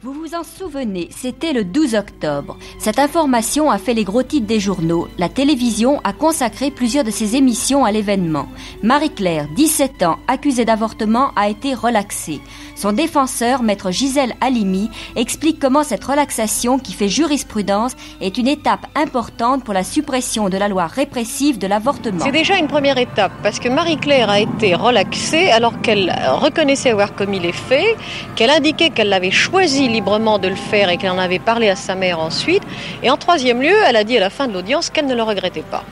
[0.01, 2.57] Vous vous en souvenez, c'était le 12 octobre.
[2.79, 5.07] Cette information a fait les gros titres des journaux.
[5.17, 8.47] La télévision a consacré plusieurs de ses émissions à l'événement.
[8.83, 12.41] Marie-Claire, 17 ans, accusée d'avortement, a été relaxée.
[12.75, 18.87] Son défenseur, maître Gisèle Halimi, explique comment cette relaxation, qui fait jurisprudence, est une étape
[18.95, 22.23] importante pour la suppression de la loi répressive de l'avortement.
[22.23, 27.15] C'est déjà une première étape parce que Marie-Claire a été relaxée alors qu'elle reconnaissait avoir
[27.15, 27.95] commis les faits,
[28.35, 31.75] qu'elle indiquait qu'elle avait choisi librement de le faire et qu'elle en avait parlé à
[31.75, 32.63] sa mère ensuite.
[33.03, 35.23] Et en troisième lieu, elle a dit à la fin de l'audience qu'elle ne le
[35.23, 35.83] regrettait pas.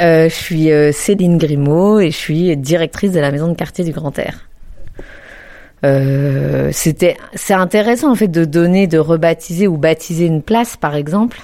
[0.00, 3.84] Euh, je suis euh, Céline Grimaud et je suis directrice de la maison de quartier
[3.84, 4.48] du Grand Air.
[5.84, 10.94] Euh, c'était, c'est intéressant en fait de donner, de rebaptiser ou baptiser une place par
[10.94, 11.40] exemple.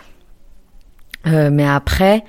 [1.25, 2.25] Mais après,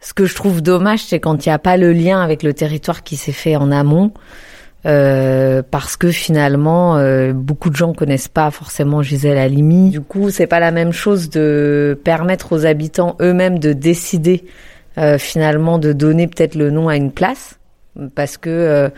[0.00, 2.54] ce que je trouve dommage, c'est quand il n'y a pas le lien avec le
[2.54, 4.12] territoire qui s'est fait en amont.
[4.86, 9.90] Euh, parce que finalement euh, beaucoup de gens connaissent pas forcément Gisèle Halimi.
[9.90, 14.44] Du coup, c'est pas la même chose de permettre aux habitants eux-mêmes de décider
[14.98, 17.58] euh, finalement de donner peut-être le nom à une place
[18.14, 18.90] parce que euh,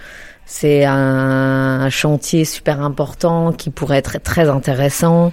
[0.44, 5.32] c'est un, un chantier super important qui pourrait être très intéressant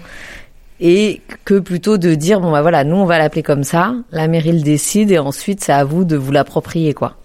[0.80, 4.28] et que plutôt de dire bon bah voilà nous on va l'appeler comme ça, la
[4.28, 7.16] mairie le décide et ensuite c'est à vous de vous l'approprier quoi.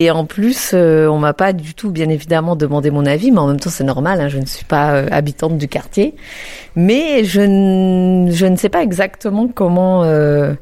[0.00, 3.38] Et en plus, euh, on m'a pas du tout, bien évidemment, demandé mon avis, mais
[3.38, 4.20] en même temps, c'est normal.
[4.20, 6.16] Hein, je ne suis pas euh, habitante du quartier,
[6.74, 10.02] mais je, n- je ne sais pas exactement comment.
[10.02, 10.54] euh,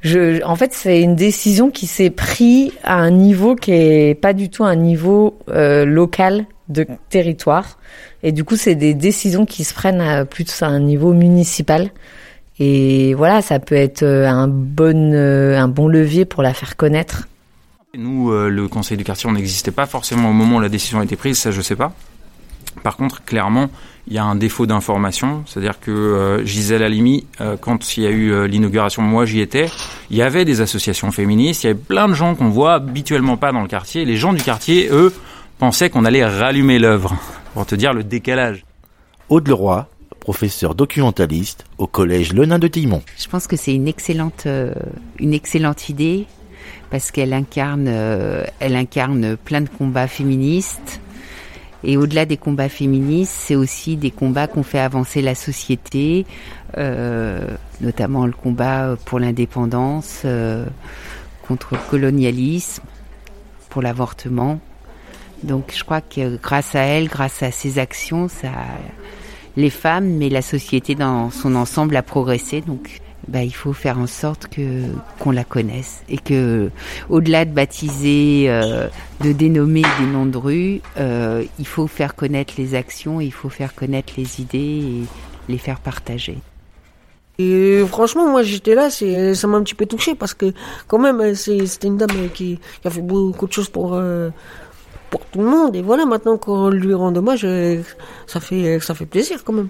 [0.00, 4.32] je, en fait, c'est une décision qui s'est prise à un niveau qui est pas
[4.32, 7.78] du tout un niveau euh, local de territoire,
[8.22, 11.90] et du coup, c'est des décisions qui se prennent à plus à un niveau municipal.
[12.58, 17.28] Et voilà, ça peut être euh, un bon, un bon levier pour la faire connaître.
[17.96, 21.00] Nous, euh, le conseil du quartier, on n'existait pas forcément au moment où la décision
[21.00, 21.92] a été prise, ça je sais pas.
[22.82, 23.68] Par contre, clairement,
[24.06, 28.06] il y a un défaut d'information, c'est-à-dire que euh, Gisèle Halimi, euh, quand il y
[28.06, 29.68] a eu euh, l'inauguration, moi j'y étais,
[30.10, 33.36] il y avait des associations féministes, il y avait plein de gens qu'on voit habituellement
[33.36, 34.04] pas dans le quartier.
[34.04, 35.12] Les gens du quartier, eux,
[35.58, 37.16] pensaient qu'on allait rallumer l'œuvre,
[37.54, 38.64] pour te dire le décalage.
[39.28, 39.88] Aude Leroy,
[40.20, 43.02] professeur documentaliste au collège Lenin de Tillemont.
[43.18, 44.72] Je pense que c'est une excellente, euh,
[45.18, 46.26] une excellente idée
[46.90, 51.00] parce qu'elle incarne, euh, elle incarne plein de combats féministes.
[51.82, 56.26] Et au-delà des combats féministes, c'est aussi des combats qu'on fait avancer la société,
[56.76, 57.46] euh,
[57.80, 60.66] notamment le combat pour l'indépendance, euh,
[61.46, 62.82] contre le colonialisme,
[63.70, 64.60] pour l'avortement.
[65.42, 68.50] Donc je crois que grâce à elle, grâce à ses actions, ça,
[69.56, 72.60] les femmes, mais la société dans son ensemble a progressé.
[72.60, 74.82] Donc bah, il faut faire en sorte que
[75.18, 76.70] qu'on la connaisse et que
[77.08, 78.88] au-delà de baptiser, euh,
[79.20, 83.50] de dénommer des noms de rue, euh, il faut faire connaître les actions, il faut
[83.50, 85.04] faire connaître les idées et
[85.48, 86.38] les faire partager.
[87.38, 90.52] Et franchement, moi j'étais là, c'est, ça m'a un petit peu touché parce que
[90.86, 94.30] quand même, c'est, c'était une dame qui, qui a fait beaucoup de choses pour, euh,
[95.10, 95.76] pour tout le monde.
[95.76, 97.46] Et voilà, maintenant qu'on lui rend hommage,
[98.26, 99.68] ça fait, ça fait plaisir quand même.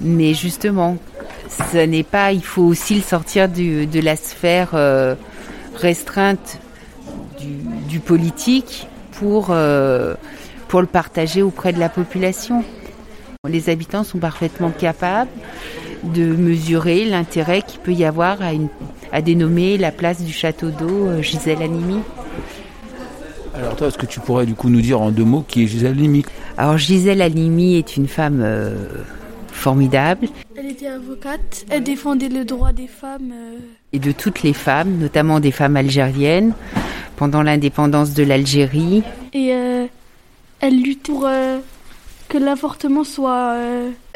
[0.00, 0.98] Mais justement,
[1.72, 5.14] ce n'est pas, il faut aussi le sortir du, de la sphère euh,
[5.74, 6.58] restreinte
[7.40, 7.46] du,
[7.88, 10.14] du, politique pour, euh,
[10.68, 12.64] pour le partager auprès de la population.
[13.48, 15.30] Les habitants sont parfaitement capables
[16.04, 18.68] de mesurer l'intérêt qu'il peut y avoir à, une,
[19.12, 21.98] à dénommer la place du château d'eau euh, Gisèle Halimi.
[23.54, 25.66] Alors toi, est-ce que tu pourrais du coup nous dire en deux mots qui est
[25.66, 26.24] Gisèle Halimi?
[26.56, 28.86] Alors Gisèle Halimi est une femme euh,
[29.52, 30.28] formidable.
[30.56, 33.32] Elle était avocate, elle défendait le droit des femmes.
[33.32, 33.58] Euh...
[33.92, 36.54] Et de toutes les femmes, notamment des femmes algériennes,
[37.16, 39.02] pendant l'indépendance de l'Algérie.
[39.32, 39.86] Et euh,
[40.60, 41.58] elle lutte pour euh,
[42.32, 43.56] que l'avortement soit...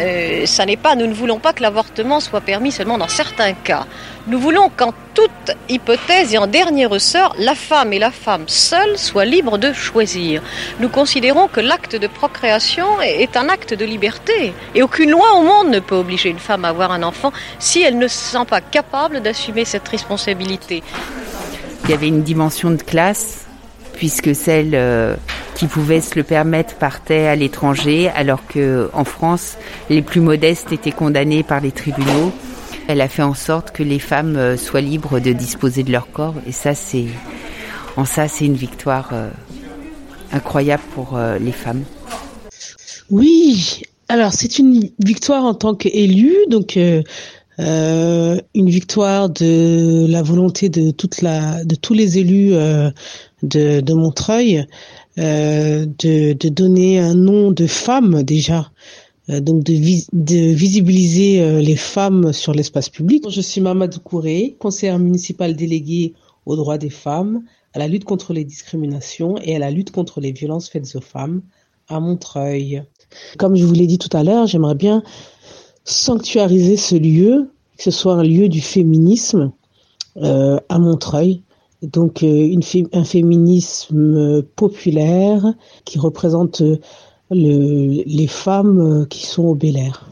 [0.00, 3.52] Euh, ça n'est pas, nous ne voulons pas que l'avortement soit permis seulement dans certains
[3.52, 3.84] cas.
[4.26, 8.96] Nous voulons qu'en toute hypothèse et en dernier ressort, la femme et la femme seule
[8.96, 10.42] soient libres de choisir.
[10.80, 14.54] Nous considérons que l'acte de procréation est un acte de liberté.
[14.74, 17.82] Et aucune loi au monde ne peut obliger une femme à avoir un enfant si
[17.82, 20.82] elle ne se sent pas capable d'assumer cette responsabilité.
[21.84, 23.44] Il y avait une dimension de classe
[23.92, 25.16] puisque celles euh,
[25.56, 29.56] qui pouvaient se le permettre partaient à l'étranger, alors que en France,
[29.88, 32.30] les plus modestes étaient condamnés par les tribunaux.
[32.88, 36.12] Elle a fait en sorte que les femmes euh, soient libres de disposer de leur
[36.12, 37.06] corps, et ça, c'est
[37.96, 39.30] en ça, c'est une victoire euh,
[40.30, 41.82] incroyable pour euh, les femmes.
[43.10, 47.02] Oui, alors c'est une victoire en tant qu'élue, donc euh,
[47.58, 52.90] euh, une victoire de la volonté de toute la, de tous les élus euh,
[53.42, 54.66] de, de Montreuil,
[55.18, 58.70] euh, de, de donner un nom de femme déjà.
[59.30, 63.24] Euh, donc de, vis de visibiliser euh, les femmes sur l'espace public.
[63.30, 66.12] Je suis Mamadou Kouré, conseillère municipale déléguée
[66.44, 70.20] aux droits des femmes, à la lutte contre les discriminations et à la lutte contre
[70.20, 71.40] les violences faites aux femmes
[71.88, 72.82] à Montreuil.
[73.38, 75.02] Comme je vous l'ai dit tout à l'heure, j'aimerais bien
[75.84, 79.52] sanctuariser ce lieu, que ce soit un lieu du féminisme
[80.20, 81.42] à Montreuil.
[81.82, 82.62] Donc euh, une
[82.92, 86.78] un féminisme populaire qui représente euh,
[87.30, 90.10] le, les femmes qui sont au Bel Air.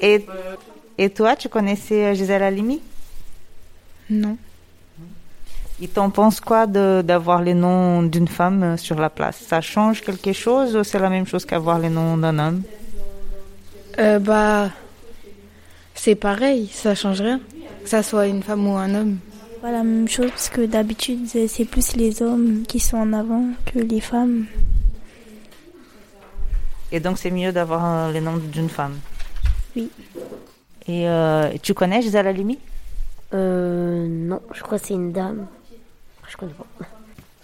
[0.00, 0.24] Et,
[0.98, 2.80] et toi, tu connaissais Gisèle Halimi?
[4.08, 4.36] Non.
[5.82, 9.36] Et t'en penses quoi d'avoir les noms d'une femme sur la place?
[9.46, 12.62] Ça change quelque chose ou c'est la même chose qu'avoir les noms d'un homme?
[13.98, 14.70] Euh, Bah,
[15.94, 17.40] c'est pareil, ça change rien.
[17.84, 19.18] Que ça soit une femme ou un homme.
[19.62, 23.44] Pas la même chose parce que d'habitude c'est plus les hommes qui sont en avant
[23.66, 24.46] que les femmes.
[26.92, 28.98] Et donc c'est mieux d'avoir les noms d'une femme
[29.76, 29.90] Oui.
[30.86, 32.58] Et euh, tu connais Gisèle Halimi?
[33.32, 35.46] Euh, non, je crois que c'est une dame.
[36.28, 36.66] Je connais pas.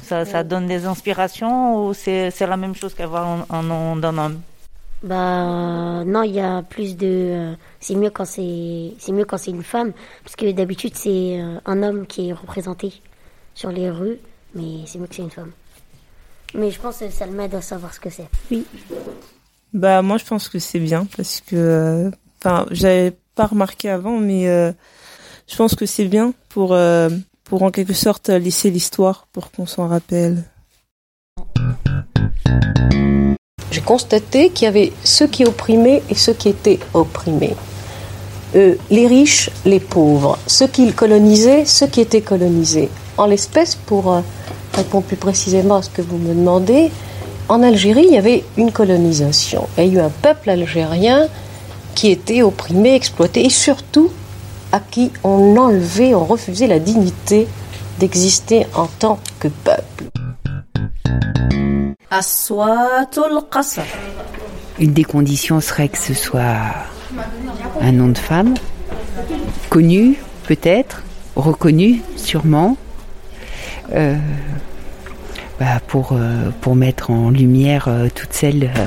[0.03, 4.17] Ça, ça donne des inspirations ou c'est la même chose qu'avoir un, un nom d'un
[4.19, 4.41] homme?
[5.03, 7.07] Bah non, il y a plus de.
[7.07, 9.93] euh, c'est mieux quand c'est c'est mieux quand c'est une femme
[10.23, 12.93] parce que d'habitude c'est euh, un homme qui est représenté
[13.55, 14.19] sur les rues,
[14.55, 15.53] mais c'est mieux que c'est une femme.
[16.55, 18.29] Mais je pense que ça m'aide à savoir ce que c'est.
[18.51, 18.67] Oui.
[19.73, 24.19] Bah moi je pense que c'est bien parce que euh, enfin j'avais pas remarqué avant
[24.19, 24.45] mais
[25.49, 26.77] je pense que c'est bien pour
[27.45, 30.45] pour en quelque sorte laisser l'histoire pour qu'on s'en rappelle.
[33.91, 37.57] Constaté qu'il y avait ceux qui opprimaient et ceux qui étaient opprimés.
[38.55, 42.88] Euh, les riches, les pauvres, ceux qui colonisaient, ceux qui étaient colonisés.
[43.18, 44.20] En l'espèce, pour euh,
[44.74, 46.93] réponds plus précisément à ce que vous me demandez,
[47.49, 49.66] en Algérie, il y avait une colonisation.
[49.76, 51.26] Il y a eu un peuple algérien
[51.97, 54.12] qui était opprimé, exploité et surtout
[54.70, 57.49] à qui on enlevait, on refusait la dignité
[57.99, 60.10] d'exister en tant que peuple.
[64.79, 66.57] Une des conditions serait que ce soit
[67.81, 68.55] un nom de femme,
[69.69, 71.03] connu peut-être,
[71.37, 72.77] reconnu sûrement,
[73.95, 74.17] euh,
[75.61, 78.87] bah, pour, euh, pour mettre en lumière euh, toutes celles euh,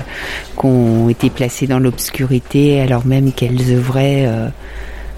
[0.59, 4.49] qui ont été placées dans l'obscurité alors même qu'elles œuvraient euh,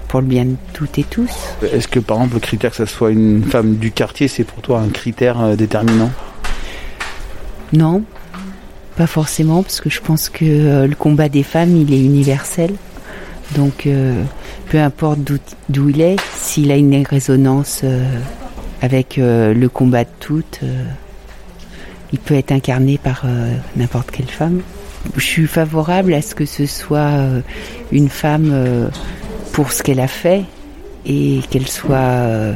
[0.06, 1.32] pour le bien de toutes et tous.
[1.72, 4.62] Est-ce que par exemple le critère que ça soit une femme du quartier, c'est pour
[4.62, 6.10] toi un critère euh, déterminant?
[7.76, 8.02] Non,
[8.96, 12.72] pas forcément, parce que je pense que euh, le combat des femmes, il est universel.
[13.54, 14.22] Donc, euh,
[14.70, 15.18] peu importe
[15.68, 18.02] d'où- il est, s'il a une résonance euh,
[18.82, 20.60] avec le combat de toutes,
[22.12, 23.24] il peut être incarné par
[23.74, 24.60] n'importe quelle femme.
[25.16, 27.10] Je suis favorable à ce que ce soit
[27.90, 28.90] une femme
[29.52, 30.42] pour ce qu'elle a fait
[31.06, 32.52] et qu'elle soit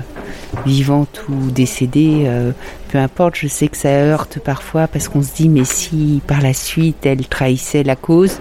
[0.67, 2.53] vivante ou décédée, euh,
[2.89, 3.37] peu importe.
[3.37, 7.05] Je sais que ça heurte parfois parce qu'on se dit mais si par la suite
[7.07, 8.41] elle trahissait la cause,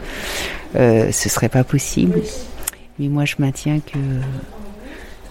[0.76, 2.22] euh, ce serait pas possible.
[3.00, 4.00] Mais moi je maintiens que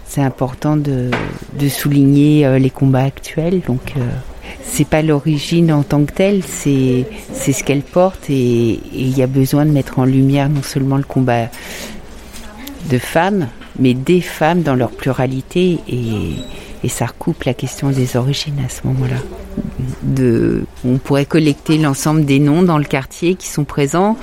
[0.08, 1.10] c'est important de,
[1.58, 3.60] de souligner euh, les combats actuels.
[3.66, 4.00] Donc euh,
[4.64, 9.22] c'est pas l'origine en tant que telle, c'est c'est ce qu'elle porte et il y
[9.22, 11.48] a besoin de mettre en lumière non seulement le combat
[12.90, 13.48] de femmes,
[13.78, 18.86] mais des femmes dans leur pluralité et, ça recoupe la question des origines à ce
[18.86, 19.16] moment-là.
[20.86, 24.16] On pourrait collecter l'ensemble des noms dans le quartier qui sont présents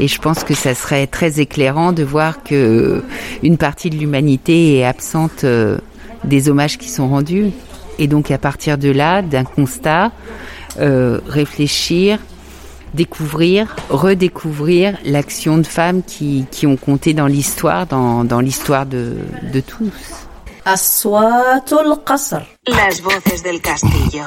[0.00, 3.02] et je pense que ça serait très éclairant de voir que
[3.42, 5.76] une partie de l'humanité est absente euh,
[6.24, 7.50] des hommages qui sont rendus
[7.98, 10.12] et donc à partir de là, d'un constat,
[10.78, 12.18] euh, réfléchir,
[12.94, 19.16] découvrir, redécouvrir l'action de femmes qui, qui ont compté dans l'histoire, dans, dans l'histoire de,
[19.52, 19.92] de tous.
[22.66, 24.24] Las voces del castillo.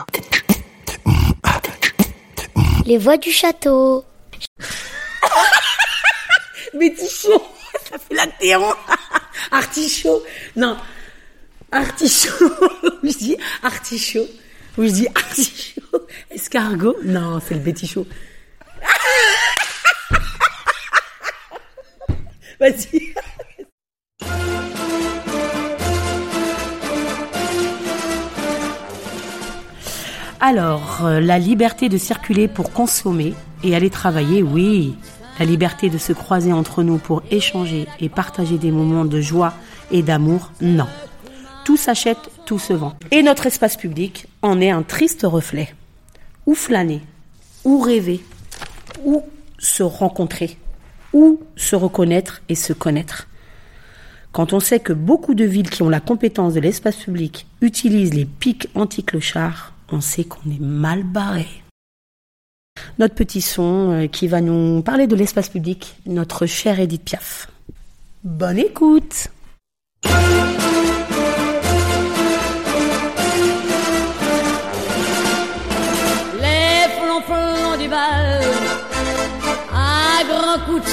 [2.85, 4.05] Les voix du château.
[6.73, 7.41] Bétichon,
[7.89, 8.65] ça fait l'apéro.
[9.51, 10.23] Artichaut,
[10.55, 10.77] non,
[11.71, 12.51] artichaut.
[13.03, 14.27] je dis artichaut.
[14.77, 16.07] Ou je dis artichaut.
[16.31, 18.05] Escargot, non, c'est le bétichot.
[22.59, 23.13] Vas-y.
[30.41, 34.95] Alors, euh, la liberté de circuler pour consommer et aller travailler, oui.
[35.37, 39.53] La liberté de se croiser entre nous pour échanger et partager des moments de joie
[39.91, 40.87] et d'amour, non.
[41.65, 42.93] Tout s'achète, tout se vend.
[43.11, 45.73] Et notre espace public en est un triste reflet.
[46.45, 47.01] Où flâner
[47.65, 48.21] Où rêver
[49.05, 49.23] Où
[49.57, 50.57] se rencontrer
[51.13, 53.27] Où se reconnaître et se connaître
[54.31, 58.13] quand on sait que beaucoup de villes qui ont la compétence de l'espace public utilisent
[58.13, 61.47] les pics anti-clochards, on sait qu'on est mal barré.
[62.99, 67.49] Notre petit son euh, qui va nous parler de l'espace public, notre chère Edith Piaf.
[68.23, 69.29] Bonne écoute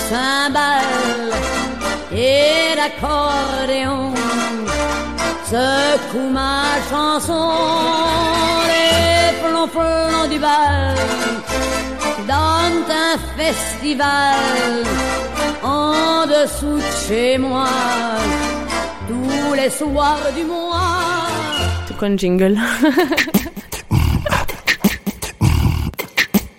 [0.09, 1.33] cymbales
[2.13, 4.15] et d'accordéon,
[5.51, 7.51] secoue ma chanson.
[8.71, 10.97] Les flonflons du bal,
[12.27, 12.73] dans
[13.05, 14.85] un festival,
[15.63, 17.69] en dessous de chez moi,
[19.09, 21.27] tous les soirs du mois.
[21.99, 22.59] Quoi un jingle?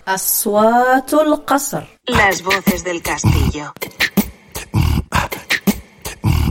[0.10, 1.84] Aswatul Qasr.
[2.08, 3.66] Las voces del castillo.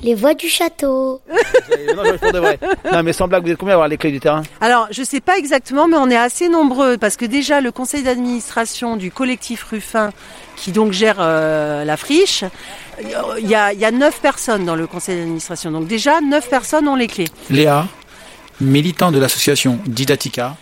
[0.02, 1.22] Les voix du château.
[1.96, 2.58] non, je pour de vrai.
[2.92, 4.42] Non, mais sans blague, vous êtes combien à avoir les clés du terrain?
[4.60, 8.02] Alors, je sais pas exactement, mais on est assez nombreux parce que déjà le conseil
[8.02, 10.10] d'administration du collectif Ruffin,
[10.56, 12.44] qui donc gère euh, la friche,
[13.00, 15.70] il y a, il y a neuf personnes dans le conseil d'administration.
[15.70, 17.28] Donc déjà, neuf personnes ont les clés.
[17.48, 17.88] Léa,
[18.60, 20.58] militant de l'association Didatica,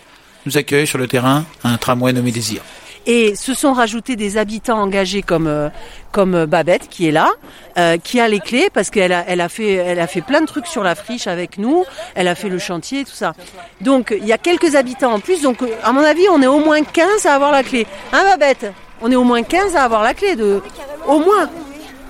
[0.47, 2.63] nous accueille sur le terrain un tramway nommé Désir.
[3.07, 5.69] Et se sont rajoutés des habitants engagés comme euh,
[6.15, 7.29] comme euh, Babette qui est là,
[7.77, 10.41] euh, qui a les clés parce qu'elle a elle a fait elle a fait plein
[10.41, 11.85] de trucs sur la friche avec nous,
[12.15, 13.35] elle a fait le chantier tout ça.
[13.81, 16.47] Donc il y a quelques habitants en plus donc euh, à mon avis on est
[16.47, 17.87] au moins 15 à avoir la clé.
[18.13, 18.73] Hein Babette?
[19.03, 20.63] On est au moins 15 à avoir la clé de
[21.07, 21.51] au moins.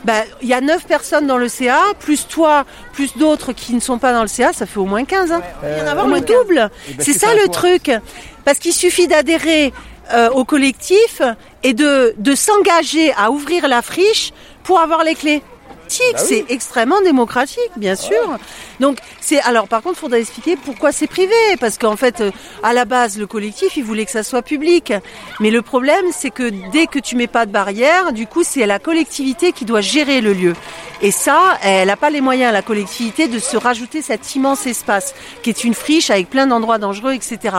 [0.04, 3.80] bah, il y a 9 personnes dans le CA, plus toi, plus d'autres qui ne
[3.80, 5.32] sont pas dans le CA, ça fait au moins 15.
[5.32, 5.40] Hein.
[5.62, 6.20] Il y en a moins ouais.
[6.20, 6.70] double.
[6.90, 7.90] Et ben, C'est ça le truc.
[8.44, 9.72] Parce qu'il suffit d'adhérer
[10.12, 11.22] euh, au collectif
[11.62, 14.32] et de, de s'engager à ouvrir la friche
[14.62, 15.42] pour avoir les clés.
[15.88, 16.26] Bah oui.
[16.28, 18.38] c'est extrêmement démocratique, bien sûr.
[18.80, 22.30] Donc c'est alors par contre, faudrait expliquer pourquoi c'est privé, parce qu'en fait, euh,
[22.62, 24.92] à la base, le collectif, il voulait que ça soit public.
[25.40, 28.66] Mais le problème, c'est que dès que tu mets pas de barrière, du coup, c'est
[28.66, 30.54] la collectivité qui doit gérer le lieu.
[31.02, 35.14] Et ça, elle n'a pas les moyens, la collectivité, de se rajouter cet immense espace,
[35.42, 37.56] qui est une friche avec plein d'endroits dangereux, etc.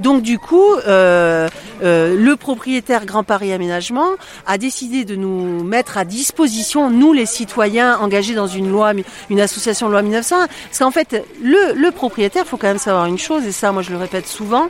[0.00, 1.48] Donc du coup, euh,
[1.82, 4.10] euh, le propriétaire Grand Paris Aménagement
[4.46, 7.65] a décidé de nous mettre à disposition, nous les citoyens
[8.00, 8.92] engagés dans une loi,
[9.30, 13.18] une association loi 1901, parce qu'en fait, le, le propriétaire, faut quand même savoir une
[13.18, 14.68] chose, et ça, moi je le répète souvent,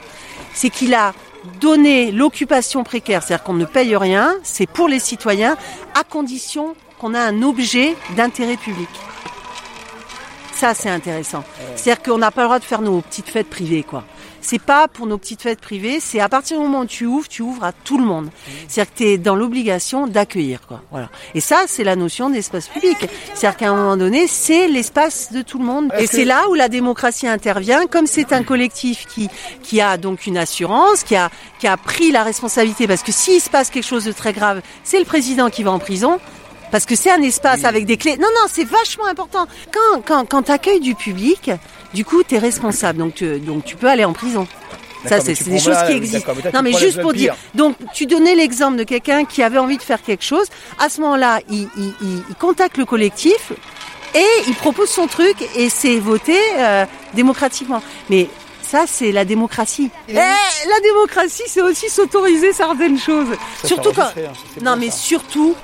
[0.55, 1.13] c'est qu'il a
[1.61, 5.57] donné l'occupation précaire, c'est-à-dire qu'on ne paye rien, c'est pour les citoyens,
[5.95, 8.89] à condition qu'on a un objet d'intérêt public.
[10.53, 11.45] Ça, c'est intéressant.
[11.75, 14.05] C'est-à-dire qu'on n'a pas le droit de faire nos petites fêtes privées, quoi.
[14.49, 17.27] C'est pas pour nos petites fêtes privées, c'est à partir du moment où tu ouvres,
[17.27, 18.31] tu ouvres à tout le monde.
[18.69, 20.83] C'est-à-dire que tu es dans l'obligation d'accueillir, quoi.
[20.93, 21.09] Voilà.
[21.35, 22.97] Et ça, c'est la notion d'espace public.
[23.35, 25.93] C'est-à-dire qu'à un moment donné, c'est l'espace de tout le monde.
[25.99, 29.29] Et c'est là où la démocratie intervient, comme c'est un collectif qui,
[29.65, 31.29] qui a donc une assurance, qui a,
[31.59, 34.63] qui a pris la responsabilité, parce que s'il se passe quelque chose de très grave,
[34.85, 36.21] c'est le président qui va en prison.
[36.71, 38.17] Parce que c'est un espace avec des clés.
[38.17, 39.47] Non, non, c'est vachement important.
[39.73, 41.51] Quand, quand, quand tu accueilles du public,
[41.99, 42.99] du coup, tu es responsable.
[42.99, 44.47] Donc tu, donc tu peux aller en prison.
[45.09, 46.33] Ça, c'est des choses là, qui existent.
[46.53, 47.35] non, mais juste pour dire.
[47.55, 50.47] Donc, tu donnais l'exemple de quelqu'un qui avait envie de faire quelque chose.
[50.85, 53.53] À ce moment-là, il, il, il- il contacte le collectif
[54.15, 56.85] et il propose son truc et c'est voté euh,
[57.15, 57.83] démocratiquement.
[58.11, 58.29] Mais
[58.63, 59.91] ça, c'est la démocratie.
[60.09, 63.29] Eh, la démocratie, c'est aussi s'autoriser certaines choses.
[63.63, 64.03] Ça, surtout quand.
[64.03, 64.97] hein, Non, mais ça.
[64.97, 65.55] surtout,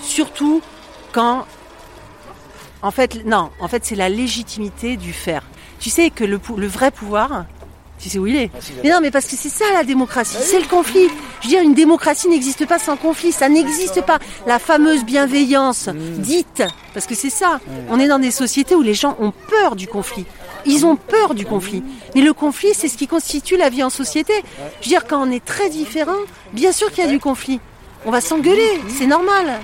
[0.00, 0.62] surtout
[1.12, 1.46] quand.
[2.82, 5.42] En fait, non, en fait, c'est la légitimité du faire.
[5.84, 7.44] Tu sais que le, vrai pouvoir,
[7.98, 8.50] tu sais où il est.
[8.82, 11.10] Mais non, mais parce que c'est ça la démocratie, c'est le conflit.
[11.42, 14.18] Je veux dire, une démocratie n'existe pas sans conflit, ça n'existe pas.
[14.46, 16.62] La fameuse bienveillance dite,
[16.94, 17.60] parce que c'est ça.
[17.90, 20.24] On est dans des sociétés où les gens ont peur du conflit.
[20.64, 21.82] Ils ont peur du conflit.
[22.14, 24.32] Mais le conflit, c'est ce qui constitue la vie en société.
[24.80, 26.16] Je veux dire, quand on est très différent,
[26.54, 27.60] bien sûr qu'il y a du conflit.
[28.06, 29.60] On va s'engueuler, c'est normal.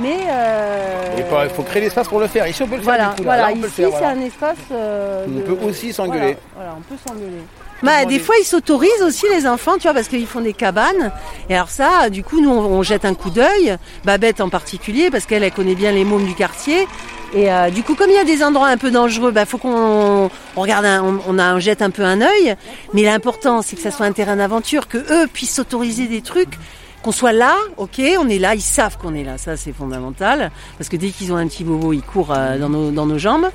[0.00, 1.24] Mais euh, Il
[1.54, 2.46] faut- créer l'espace pour le faire.
[2.46, 2.94] Ici, on peut le faire.
[2.94, 3.24] voilà, du coup, là.
[3.24, 3.42] voilà.
[3.42, 4.08] Là, on peut le ici c'est voilà.
[4.08, 4.56] un espace.
[4.72, 6.18] euh, On de- peut aussi s'engueuler.
[6.20, 7.42] Voilà, voilà, on peut s'engueuler.
[7.82, 11.12] Bah, des fois, ils s'autorisent aussi les enfants, tu vois, parce qu'ils font des cabanes.
[11.48, 13.76] Et alors ça, du coup, nous, on, on jette un coup d'œil.
[14.04, 16.88] Babette en particulier, parce qu'elle, elle connaît bien les mômes du quartier.
[17.34, 19.58] Et euh, du coup, comme il y a des endroits un peu dangereux, bah, faut
[19.58, 22.56] qu'on on regarde, un- on, on, a, on jette un peu un œil.
[22.94, 26.54] Mais l'important, c'est que ça soit un terrain d'aventure, que eux puissent s'autoriser des trucs.
[27.02, 30.50] Qu'on soit là, ok, on est là, ils savent qu'on est là, ça c'est fondamental,
[30.76, 33.18] parce que dès qu'ils ont un petit bobo, ils courent euh, dans, nos, dans nos
[33.18, 33.48] jambes.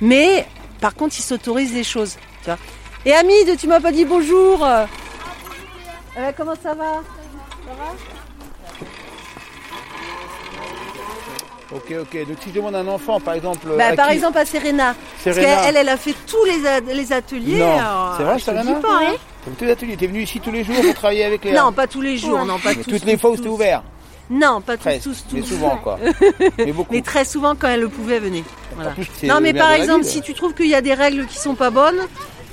[0.00, 0.46] Mais
[0.80, 2.58] par contre, ils s'autorisent des choses, tu vois.
[3.04, 4.64] Et Hamid, tu m'as pas dit bonjour.
[4.64, 4.86] Euh,
[6.36, 7.02] comment ça va?
[7.66, 7.94] Ça va?
[11.74, 12.28] Ok, ok.
[12.28, 13.66] Donc si je demande à un enfant, par exemple.
[13.76, 14.94] Bah, à Par qui- exemple à Serena.
[15.24, 15.62] Parce Serena.
[15.62, 17.58] qu'elle, elle a fait tous les, ateliers.
[17.58, 19.14] Non, c'est vrai, Serena pas, hein.
[19.58, 19.96] Tous les ateliers.
[19.96, 21.52] T'es venu ici tous les jours pour travailler avec les.
[21.52, 22.44] Non, pas tous les jours, Ouais.
[22.46, 22.90] non, pas Mais tous.
[22.90, 23.82] Toutes les fois où c'était ouvert.
[24.30, 25.36] Non, pas tous, tous, tous.
[25.36, 25.98] mais souvent, quoi.
[26.58, 26.94] Mais beaucoup.
[26.94, 28.42] Mais très souvent quand elle le pouvait, venez.
[28.74, 28.92] Voilà.
[28.92, 30.10] plus, c'est Non, mais par exemple, ville.
[30.12, 32.00] si tu trouves qu'il y a des règles qui sont pas bonnes,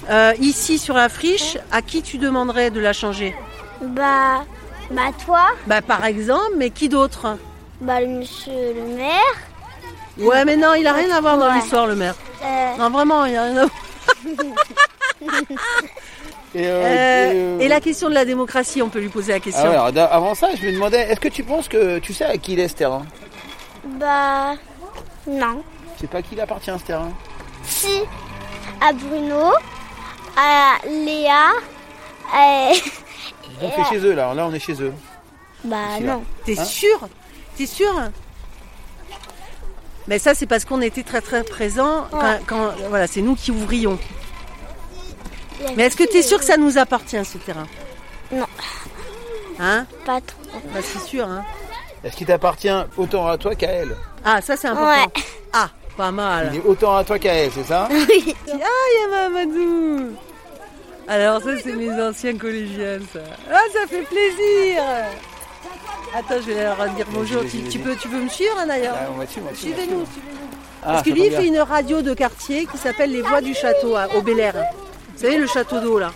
[0.10, 3.34] euh, ici sur la friche, à qui tu demanderais de la changer?
[3.82, 4.44] Bah,
[4.92, 7.38] bah toi, Bah par exemple, mais qui d'autre?
[7.80, 9.38] Bah le monsieur le maire.
[10.20, 11.56] Ouais, mais non, il a rien à voir dans Ouais.
[11.56, 12.16] l'histoire, le maire.
[12.44, 13.72] Euh, Non, vraiment, il a rien à voir.
[16.54, 19.32] Et, euh, Euh, et, euh, et la question de la démocratie, on peut lui poser
[19.32, 19.64] la question.
[19.66, 22.26] Ah ouais, alors, avant ça, je me demandais, est-ce que tu penses que tu sais
[22.26, 23.06] à qui il est ce terrain?
[23.86, 24.54] Bah
[25.28, 25.64] non.
[25.99, 27.12] C'est pas à qui il appartient ce terrain?
[27.64, 28.02] Si
[28.82, 29.52] à Bruno,
[30.36, 31.52] à Léa,
[32.34, 32.72] à...
[33.62, 34.93] Ont fait chez eux là, là on est chez eux.
[35.64, 36.24] bah Ici, non.
[36.45, 36.64] T'es Hein?
[36.66, 37.08] sûr?
[37.56, 37.93] T'es sûr?
[40.08, 42.08] Mais ça, c'est parce qu'on était très très présents.
[42.10, 42.39] Quand, Ouais.
[42.47, 43.99] quand- voilà, c'est nous qui ouvrions.
[45.76, 47.68] Mais est-ce que tu es sûr que ça nous appartient ce terrain
[48.32, 48.45] Non.
[49.59, 50.59] Hein Pas trop.
[50.74, 51.43] Bah c'est sûr, hein.
[52.03, 53.95] Est-ce qu'il t'appartient autant à toi qu'à elle
[54.26, 54.89] Ah, ça c'est important.
[54.89, 55.24] Ouais.
[55.53, 56.49] Ah, pas mal.
[56.53, 58.36] Il est autant à toi qu'à elle, c'est ça Oui.
[58.51, 60.09] Ah, il y a Mamadou
[61.07, 63.20] Alors ça, c'est mes anciens collégiens, ça.
[63.51, 64.82] Ah, ça fait plaisir
[66.14, 67.41] Attends, je vais leur dire bonjour.
[67.43, 70.05] Vas-y, Tu, vas-y, tu peux, tu peux me suivre, hein, d'ailleurs Ah, Suivez-nous, suivez-nous.
[70.84, 71.53] Ah, Parce que lui, il fait bien.
[71.53, 74.55] une radio de quartier qui s'appelle Les Voix du Château à- au Bel Air.
[75.16, 76.12] Vous savez, le château d'eau, là.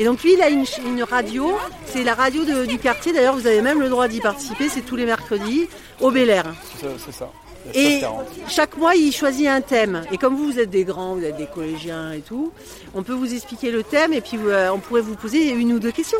[0.00, 0.64] Et donc lui, il a une,
[1.04, 4.68] radio, c'est la radio de- du quartier, d'ailleurs vous avez même le droit d'y participer,
[4.68, 5.68] c'est tous les mercredis,
[6.00, 6.44] au Bel Air.
[6.80, 7.30] C'est ça.
[7.74, 8.00] Et
[8.48, 10.02] chaque mois, il choisit un thème.
[10.12, 12.52] Et comme vous, vous êtes des grands, vous êtes des collégiens et tout,
[12.94, 15.78] on peut vous expliquer le thème et puis euh, on pourrait vous poser une ou
[15.78, 16.18] deux questions.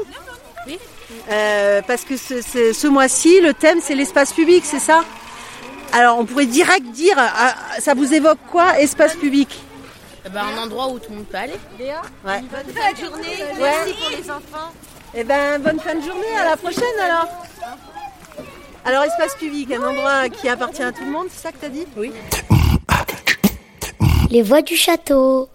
[0.66, 0.78] Oui.
[1.30, 5.04] Euh, parce que ce, ce- ce mois-ci, le thème, c'est l'espace public, c'est ça?
[5.92, 9.48] Alors, on pourrait direct dire, ah, ça vous évoque quoi, espace public?
[10.32, 11.54] Ben, un endroit où tout le monde peut aller.
[11.78, 12.40] Léa Ouais.
[12.40, 13.42] Bonne fin de journée.
[13.54, 13.70] Ouais.
[13.86, 14.72] Merci pour les enfants.
[15.14, 17.28] Eh ben, bonne fin de journée, à la prochaine alors.
[18.84, 21.64] Alors, espace public, un endroit qui appartient à tout le monde, c'est ça que tu
[21.66, 21.84] as dit?
[21.96, 22.12] Oui.
[24.30, 25.48] Les voix du château.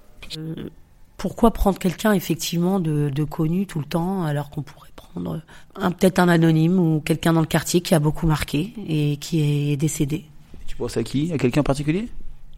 [1.18, 5.42] Pourquoi prendre quelqu'un effectivement de, de connu tout le temps alors qu'on pourrait prendre
[5.76, 9.78] peut-être un anonyme ou quelqu'un dans le quartier qui a beaucoup marqué et qui est
[9.78, 10.26] décédé?
[10.66, 11.32] Tu penses à qui?
[11.34, 12.08] À quelqu'un en particulier?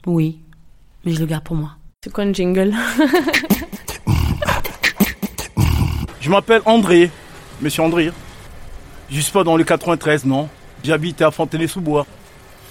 [0.05, 0.39] Oui,
[1.05, 1.72] mais je le garde pour moi.
[2.04, 2.74] C'est quoi un jingle
[6.20, 7.10] Je m'appelle André,
[7.62, 8.12] monsieur André.
[9.10, 10.49] Je suis pas dans le 93, non.
[10.84, 12.06] J'habite à Fontenay-sous-Bois.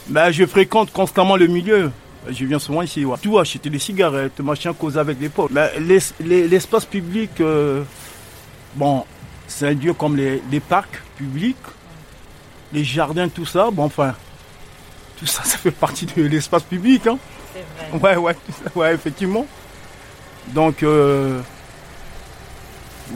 [0.09, 1.91] Ben, je fréquente constamment le milieu.
[2.31, 3.17] Je viens souvent ici, ouais.
[3.23, 5.17] Tout acheter des cigarettes, machin, causer avec.
[5.51, 7.85] Ben, l'es- l'es- l'espace public, euh,
[8.75, 9.05] bon,
[9.47, 11.57] c'est un lieu comme les, les parcs publics,
[12.73, 13.71] les jardins, tout ça.
[13.73, 14.15] Bon, enfin,
[15.17, 17.17] tout ça, ça fait partie de l'espace public, hein.
[18.03, 19.47] Ouais, ouais, ça, ouais, effectivement.
[20.49, 21.41] Donc, euh,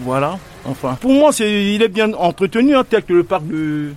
[0.02, 0.38] voilà.
[0.64, 3.92] Enfin, pour moi, c'est, il est bien entretenu, hein, tel que le parc de,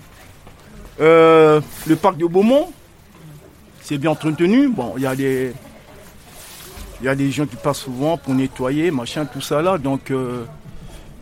[1.01, 2.71] euh, le parc de Beaumont.
[3.81, 4.67] C'est bien entretenu.
[4.69, 5.51] Bon, il y a des,
[7.01, 9.77] il y a des gens qui passent souvent pour nettoyer, machin, tout ça là.
[9.77, 10.45] Donc, euh,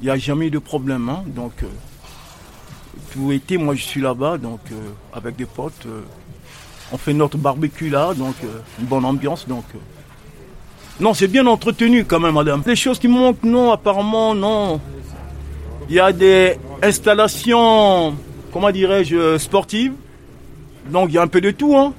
[0.01, 1.07] il n'y a jamais de problème.
[1.09, 1.23] hein.
[1.27, 1.53] Donc,
[3.13, 4.59] tout été, moi, je suis là-bas, donc
[5.13, 5.87] avec des potes.
[6.91, 8.47] On fait notre barbecue là, donc euh,
[8.79, 9.65] une bonne ambiance, donc.
[9.75, 9.79] euh,
[10.99, 12.63] non, c'est bien entretenu quand même, madame.
[12.65, 14.79] Les choses qui manquent, non, apparemment, non.
[15.89, 18.15] Il y a des installations,
[18.51, 19.93] comment dirais-je, sportives.
[20.89, 21.75] Donc il y a un peu de tout.
[21.77, 21.93] Hein.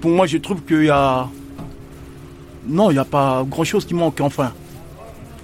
[0.00, 1.26] Pour moi, je trouve qu'il y a...
[2.66, 4.52] Non, il n'y a pas grand-chose qui manque, enfin.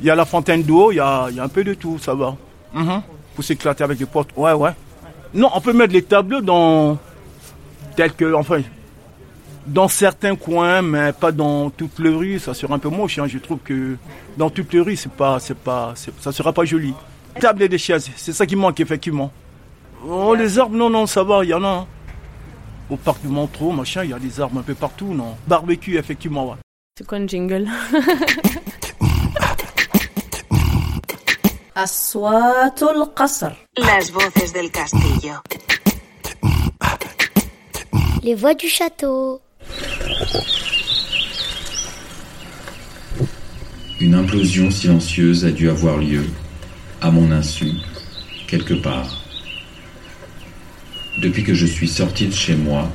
[0.01, 1.75] Il y a la fontaine d'eau, il y a, il y a un peu de
[1.75, 2.37] tout, ça va.
[2.73, 3.03] Mhm.
[3.35, 4.29] Pour s'éclater avec les potes.
[4.37, 4.71] Ouais, ouais.
[5.33, 6.99] Non, on peut mettre les tableaux dans
[7.97, 8.61] tel que, enfin,
[9.67, 13.19] dans certains coins, mais pas dans toutes les rues, ça sera un peu moche.
[13.19, 13.27] Hein.
[13.27, 13.97] Je trouve que
[14.37, 16.95] dans toutes les rues, c'est pas, c'est pas, ça sera pas joli.
[17.41, 19.33] Table et des chaises, c'est ça qui manque effectivement.
[20.07, 21.69] Oh, les arbres, non, non, ça va, il y en a.
[21.69, 21.87] Hein.
[22.91, 25.37] Au parc du Montreux, machin, il y a des arbres un peu partout, non.
[25.47, 26.57] Barbecue, effectivement, ouais.
[26.99, 27.67] C'est quoi une jingle?
[31.75, 33.57] Aswatul Qasr.
[33.79, 35.41] Las voces del castillo.
[38.25, 39.43] Les voix du château.
[44.01, 46.25] Une implosion silencieuse a dû avoir lieu,
[47.03, 47.73] à mon insu,
[48.47, 49.23] quelque part.
[51.21, 52.91] Depuis que je suis sorti de chez moi,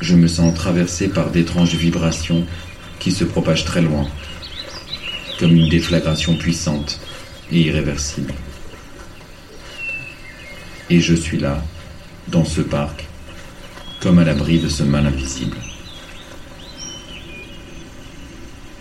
[0.00, 2.46] je me sens traversé par d'étranges vibrations
[3.00, 4.08] qui se propagent très loin,
[5.38, 6.98] comme une déflagration puissante
[7.52, 8.32] et irréversible.
[10.88, 11.62] Et je suis là,
[12.28, 13.03] dans ce parc,
[14.06, 15.56] à l'abri de ce mal invisible.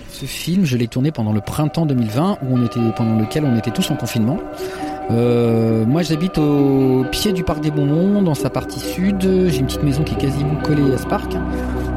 [0.09, 3.57] Ce film, je l'ai tourné pendant le printemps 2020, où on était, pendant lequel on
[3.57, 4.37] était tous en confinement.
[5.11, 9.21] Euh, moi, j'habite au pied du parc des Beaumont, dans sa partie sud.
[9.21, 11.33] J'ai une petite maison qui est quasiment collée à ce parc.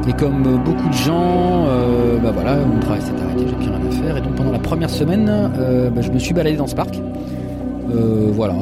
[0.07, 3.81] Et comme beaucoup de gens, euh, bah voilà, mon travail s'est arrêté, j'ai plus rien
[3.85, 4.17] à faire.
[4.17, 6.97] Et donc pendant la première semaine, euh, bah, je me suis baladé dans ce parc.
[7.89, 8.53] Voilà,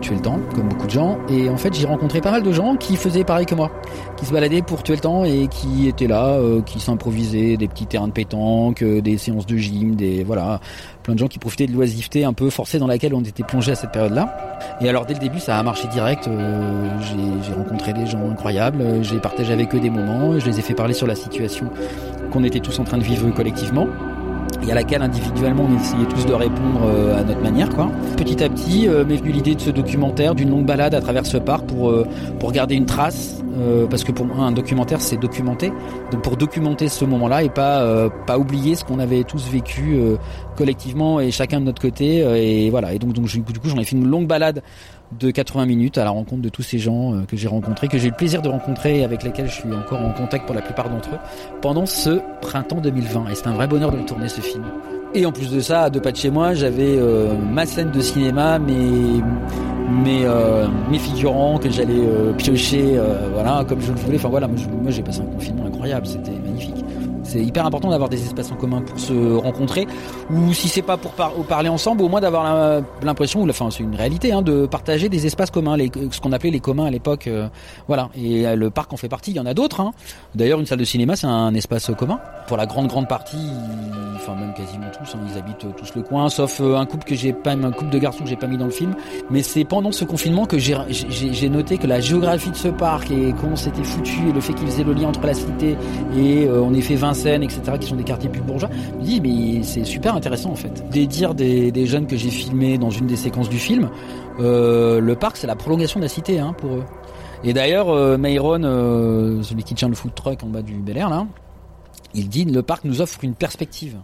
[0.00, 1.18] tuer le temps, comme beaucoup de gens.
[1.28, 3.70] Et en fait, j'ai rencontré pas mal de gens qui faisaient pareil que moi,
[4.16, 7.68] qui se baladaient pour tuer le temps et qui étaient là, euh, qui s'improvisaient des
[7.68, 10.60] petits terrains de pétanque, euh, des séances de gym, des voilà,
[11.02, 13.72] plein de gens qui profitaient de l'oisiveté un peu forcée dans laquelle on était plongé
[13.72, 14.36] à cette période-là.
[14.80, 16.28] Et alors dès le début, ça a marché direct.
[16.28, 16.88] euh,
[17.42, 20.74] j'ai rencontré des gens incroyables, j'ai partagé avec eux des moments, je les ai fait
[20.74, 21.66] parler sur la situation
[22.30, 23.86] qu'on était tous en train de vivre collectivement
[24.66, 27.90] et à laquelle individuellement on essayait tous de répondre euh, à notre manière quoi.
[28.16, 31.26] Petit à petit euh, m'est venue l'idée de ce documentaire, d'une longue balade à travers
[31.26, 32.06] ce parc pour euh,
[32.40, 33.42] pour garder une trace
[33.88, 35.72] parce que pour moi un documentaire c'est documenter.
[36.12, 39.98] Donc pour documenter ce moment-là et pas pas oublier ce qu'on avait tous vécu
[40.56, 43.78] collectivement et chacun de notre côté euh, et voilà et donc donc du coup j'en
[43.78, 44.62] ai fait une longue balade
[45.20, 47.98] de 80 minutes à la rencontre de tous ces gens euh, que j'ai rencontrés, que
[47.98, 50.54] j'ai eu le plaisir de rencontrer et avec lesquels je suis encore en contact pour
[50.54, 51.18] la plupart d'entre eux
[51.62, 53.28] pendant ce printemps 2020.
[53.30, 54.64] Et c'est un vrai bonheur de tourner ce film.
[55.14, 57.92] Et en plus de ça, à deux pas de chez moi, j'avais euh, ma scène
[57.92, 59.22] de cinéma, mes,
[59.88, 60.26] mes,
[60.90, 62.02] mes figurants que j'allais
[62.36, 62.98] piocher,
[63.32, 64.16] voilà, comme je le voulais.
[64.16, 66.84] Enfin voilà, moi, j'ai passé un confinement incroyable, c'était magnifique.
[67.26, 69.86] C'est hyper important d'avoir des espaces en commun pour se rencontrer,
[70.30, 71.12] ou si c'est pas pour
[71.44, 75.26] parler ensemble, au moins d'avoir l'impression, ou enfin c'est une réalité, hein, de partager des
[75.26, 75.76] espaces communs,
[76.10, 77.26] ce qu'on appelait les communs à l'époque.
[77.26, 77.48] euh,
[77.88, 78.08] voilà.
[78.16, 79.30] Et euh, le parc en fait partie.
[79.30, 79.80] Il y en a d'autres.
[79.80, 79.92] Hein.
[80.34, 82.18] D'ailleurs, une salle de cinéma, c'est un espace commun.
[82.46, 83.50] Pour la grande grande partie,
[84.14, 87.14] enfin même quasiment tous, hein, ils habitent tous le coin, sauf euh, un couple que
[87.14, 88.94] j'ai pas, un couple de garçons que j'ai pas mis dans le film.
[89.30, 93.34] Mais c'est pendant ce confinement que j'ai noté que la géographie de ce parc et
[93.40, 95.76] comment c'était foutu et le fait qu'il faisait le lien entre la cité
[96.16, 98.68] et euh, en effet Vincennes, etc., qui sont des quartiers plus bourgeois.
[98.98, 100.84] Me dis mais c'est super intéressant en fait.
[100.90, 103.88] Des dires des, des jeunes que j'ai filmés dans une des séquences du film,
[104.40, 106.84] euh, le parc c'est la prolongation de la cité hein, pour eux.
[107.44, 110.96] Et d'ailleurs, euh, Mayron, euh, celui qui tient le food truck en bas du Bel
[110.96, 111.26] Air, là,
[112.14, 113.96] il dit le parc nous offre une perspective.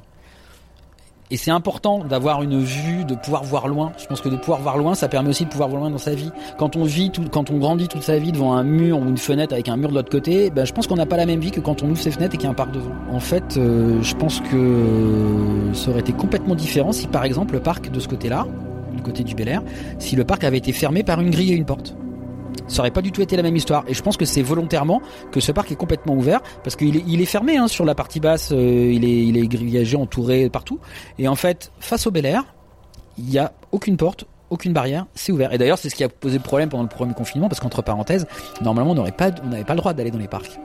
[1.33, 3.93] Et c'est important d'avoir une vue, de pouvoir voir loin.
[3.97, 5.97] Je pense que de pouvoir voir loin, ça permet aussi de pouvoir voir loin dans
[5.97, 6.31] sa vie.
[6.59, 9.55] Quand on vit, quand on grandit toute sa vie devant un mur ou une fenêtre
[9.55, 11.51] avec un mur de l'autre côté, ben, je pense qu'on n'a pas la même vie
[11.51, 12.93] que quand on ouvre ses fenêtres et qu'il y a un parc devant.
[13.11, 17.61] En fait, euh, je pense que ça aurait été complètement différent si, par exemple, le
[17.61, 18.47] parc de ce côté-là,
[18.95, 19.63] du côté du Bel Air,
[19.99, 21.97] si le parc avait été fermé par une grille et une porte
[22.67, 23.85] ça aurait pas du tout été la même histoire.
[23.89, 27.25] Et je pense que c'est volontairement que ce parc est complètement ouvert parce qu'il est,
[27.27, 28.53] fermé hein, sur la partie basse.
[28.53, 30.79] euh, il est, il est grillagé, entouré partout.
[31.19, 32.45] Et en fait, face au Bel Air,
[33.19, 35.53] il y a aucune porte, aucune barrière, c'est ouvert.
[35.53, 38.27] Et d'ailleurs, c'est ce qui a posé problème pendant le premier confinement parce qu'entre parenthèses,
[38.61, 40.59] normalement, on pas, on n'avait pas le droit d'aller dans les parcs.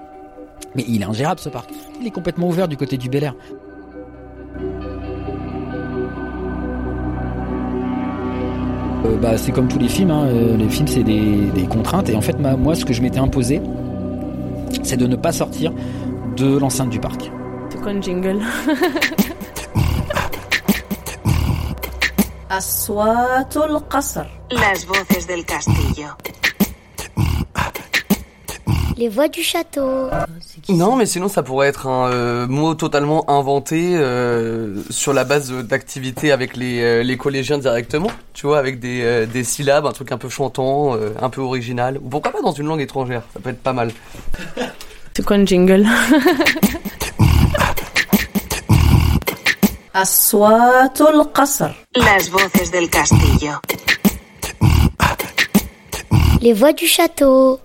[0.76, 1.70] Mais il est ingérable ce parc.
[2.02, 3.36] Il est complètement ouvert du côté du Bel Air.
[9.08, 10.26] Euh, bah, c'est comme tous les films, hein.
[10.28, 12.10] euh, les films c'est des, contraintes.
[12.10, 13.62] Et en fait, moi, ce que je m'étais imposé,
[14.84, 15.72] c'est de ne pas sortir
[16.36, 17.32] de l'enceinte du parc.
[17.70, 18.40] C'est quoi une jingle
[25.28, 26.08] del castillo.
[28.98, 30.10] Les voix du château.
[30.70, 35.52] Non, mais sinon ça pourrait être un euh, mot totalement inventé euh, sur la base
[35.52, 40.12] d'activités avec les, euh, les, collégiens directement, tu vois, avec des, des syllabes, un truc
[40.12, 42.00] un peu chantant, un peu original.
[42.04, 43.92] Ou pourquoi pas dans une langue étrangère Ça peut être pas mal.
[45.16, 45.86] C'est quoi une jingle?
[51.96, 53.54] Las voces del castillo.
[56.42, 57.60] Les voix du château.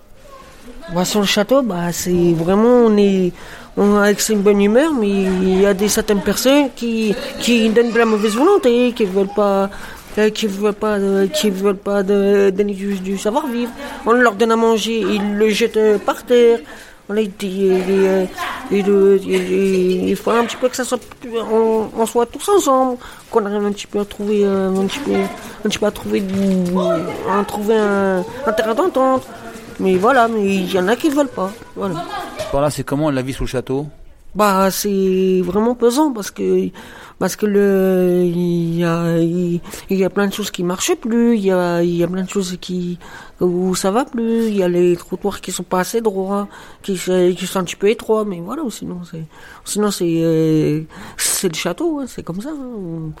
[0.91, 3.31] Bah, sur le château, bah, c'est vraiment, on est,
[3.77, 7.91] on avec une bonne humeur, mais il y a des certaines personnes qui, qui donnent
[7.91, 9.69] de la mauvaise volonté, qui veulent pas,
[10.17, 12.03] euh, qui veulent pas, de- qui veulent pas
[12.51, 13.71] donner du, du savoir-vivre.
[14.05, 16.59] On leur donne à manger, ils le jettent euh, par terre.
[17.09, 17.15] On
[19.29, 20.99] et- il faut un petit peu que ça soit,
[21.51, 22.97] on, on soit tous ensemble,
[23.31, 25.91] qu'on arrive un petit peu à trouver, euh, un petit peu, un petit peu à
[25.91, 26.23] trouver,
[27.29, 29.23] à trouver un, un terrain d'entente.
[29.79, 31.51] Mais voilà, mais il y en a qui veulent pas.
[31.75, 32.03] Voilà.
[32.51, 33.87] Par là, c'est comment la vie sous le château?
[34.35, 36.69] Bah, c'est vraiment pesant parce que
[37.19, 39.61] parce que le il y a il,
[39.91, 42.23] y a plein de choses qui marchent plus, il y a il y a plein
[42.23, 42.97] de choses qui
[43.39, 46.47] où ça va plus, il y a les trottoirs qui sont pas assez droits,
[46.81, 46.97] qui
[47.37, 49.25] qui sont un petit peu étroits, mais voilà, sinon c'est
[49.65, 52.49] sinon c'est c'est le château, hein, c'est comme ça.
[52.49, 53.11] hein.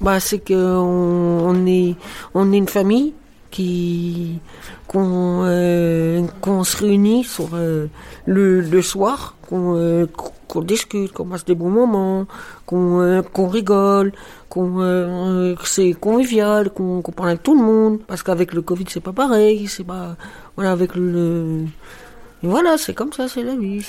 [0.00, 1.96] Bah, c'est que on, on est
[2.34, 3.14] on est une famille
[3.52, 4.40] qui
[4.88, 7.86] qu'on euh, qu'on se réunit sur euh,
[8.26, 10.06] le, le soir, qu'on euh,
[10.48, 12.26] qu'on discute, qu'on passe des bons moments,
[12.66, 14.12] qu'on qu'on rigole,
[14.48, 18.86] qu'on que c'est convivial, qu'on qu'on parle avec tout le monde, parce qu'avec le Covid
[18.88, 20.16] c'est pas pareil, c'est pas
[20.56, 21.66] voilà avec le
[22.42, 23.84] voilà, c'est comme ça, c'est la vie.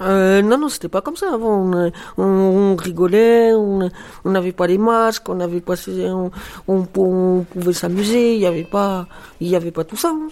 [0.00, 1.90] Euh, non, non, c'était pas comme ça avant.
[2.18, 3.90] On, rigolait, on
[4.24, 6.30] n'avait pas les masques, on n'avait pas, on,
[6.68, 8.34] on, pouvait s'amuser.
[8.34, 9.06] Il y avait pas,
[9.40, 10.08] il y avait pas tout ça.
[10.08, 10.28] hein.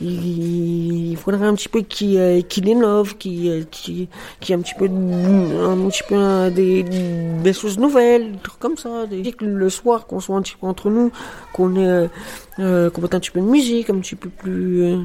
[0.00, 4.08] Il, faudrait un petit peu qui euh, qui l'innove, qui euh, qui
[4.40, 8.76] qui un petit peu un petit peu euh, des des choses nouvelles, des trucs comme
[8.76, 9.06] ça.
[9.06, 11.12] Des, le soir qu'on soit un petit peu entre nous,
[11.52, 12.08] qu'on ait
[12.56, 14.98] qu'on mette un petit peu de musique, un petit peu plus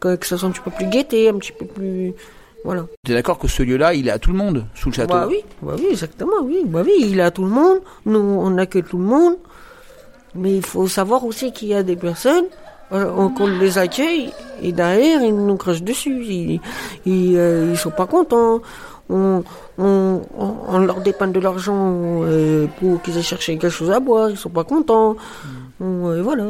[0.00, 2.14] que ça soit un petit peu plus gaieté, un petit peu plus
[2.64, 2.86] voilà.
[3.04, 5.14] Tu es d'accord que ce lieu-là, il est à tout le monde sous le château?
[5.14, 6.62] Bah oui, bah oui, exactement, oui.
[6.66, 7.78] Bah oui, il est à tout le monde.
[8.06, 9.36] Nous, on accueille tout le monde.
[10.34, 12.46] Mais il faut savoir aussi qu'il y a des personnes,
[12.92, 14.30] euh, on, qu'on les accueille,
[14.62, 16.24] et derrière, ils nous crachent dessus.
[16.24, 16.60] Ils,
[17.04, 18.60] ils, euh, ils sont pas contents.
[19.10, 19.42] On,
[19.76, 21.74] on, on, on leur dépanne de l'argent
[22.22, 24.30] euh, pour qu'ils aient cherché quelque chose à boire.
[24.30, 25.16] Ils sont pas contents.
[25.80, 26.44] On, euh, voilà.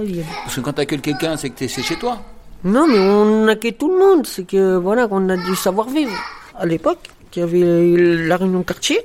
[0.45, 2.19] Parce que quand tu accueilles quelqu'un, c'est que t'es- c'est chez toi.
[2.65, 4.27] Non, mais on accueille tout le monde.
[4.27, 6.13] C'est que, voilà, qu'on a du savoir-vivre.
[6.57, 9.01] À l'époque, qu'il y avait la réunion quartier,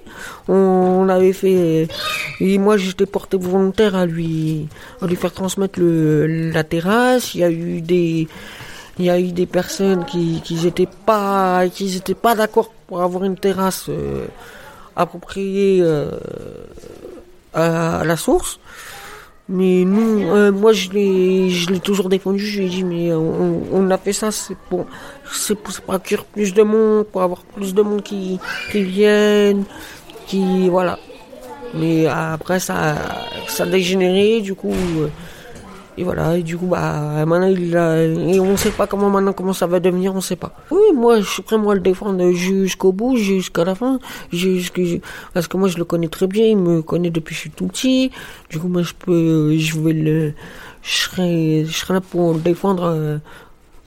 [0.48, 1.88] on avait fait.
[2.40, 4.68] Et moi, j'étais porté volontaire à lui,
[5.02, 7.34] à lui faire transmettre le, la terrasse.
[7.34, 8.28] Il y a eu des.
[9.00, 13.04] Il y a eu des personnes qui qui étaient pas qui étaient pas d'accord pour
[13.04, 14.26] avoir une terrasse euh,
[14.96, 16.10] appropriée euh,
[17.54, 18.60] à la source.
[19.50, 22.40] Mais nous, euh, moi, je l'ai, je l'ai toujours défendu.
[22.40, 24.86] Je lui ai dit, mais on, on a fait ça, c'est pour,
[25.32, 28.40] c'est pour, pour accueillir plus de monde, pour avoir plus de monde qui,
[28.72, 29.64] qui viennent,
[30.28, 31.00] qui, voilà.
[31.74, 32.96] Mais après, ça,
[33.48, 35.08] ça a dégénéré, du coup, euh,
[35.98, 36.38] et voilà.
[36.38, 39.68] Et du coup, bah, maintenant, il a, et on sait pas comment maintenant, comment ça
[39.68, 40.54] va devenir, on sait pas.
[40.70, 44.00] Oui, moi, je suis prêt, moi, à le défendre jusqu'au bout, jusqu'à la fin,
[45.34, 47.50] parce que moi, je le connais très bien, il me connaît depuis que je suis
[47.50, 48.12] tout petit.
[48.50, 50.34] Du coup, moi, je peux, je vais le,
[50.84, 53.18] je serai, je serai là pour le défendre, euh,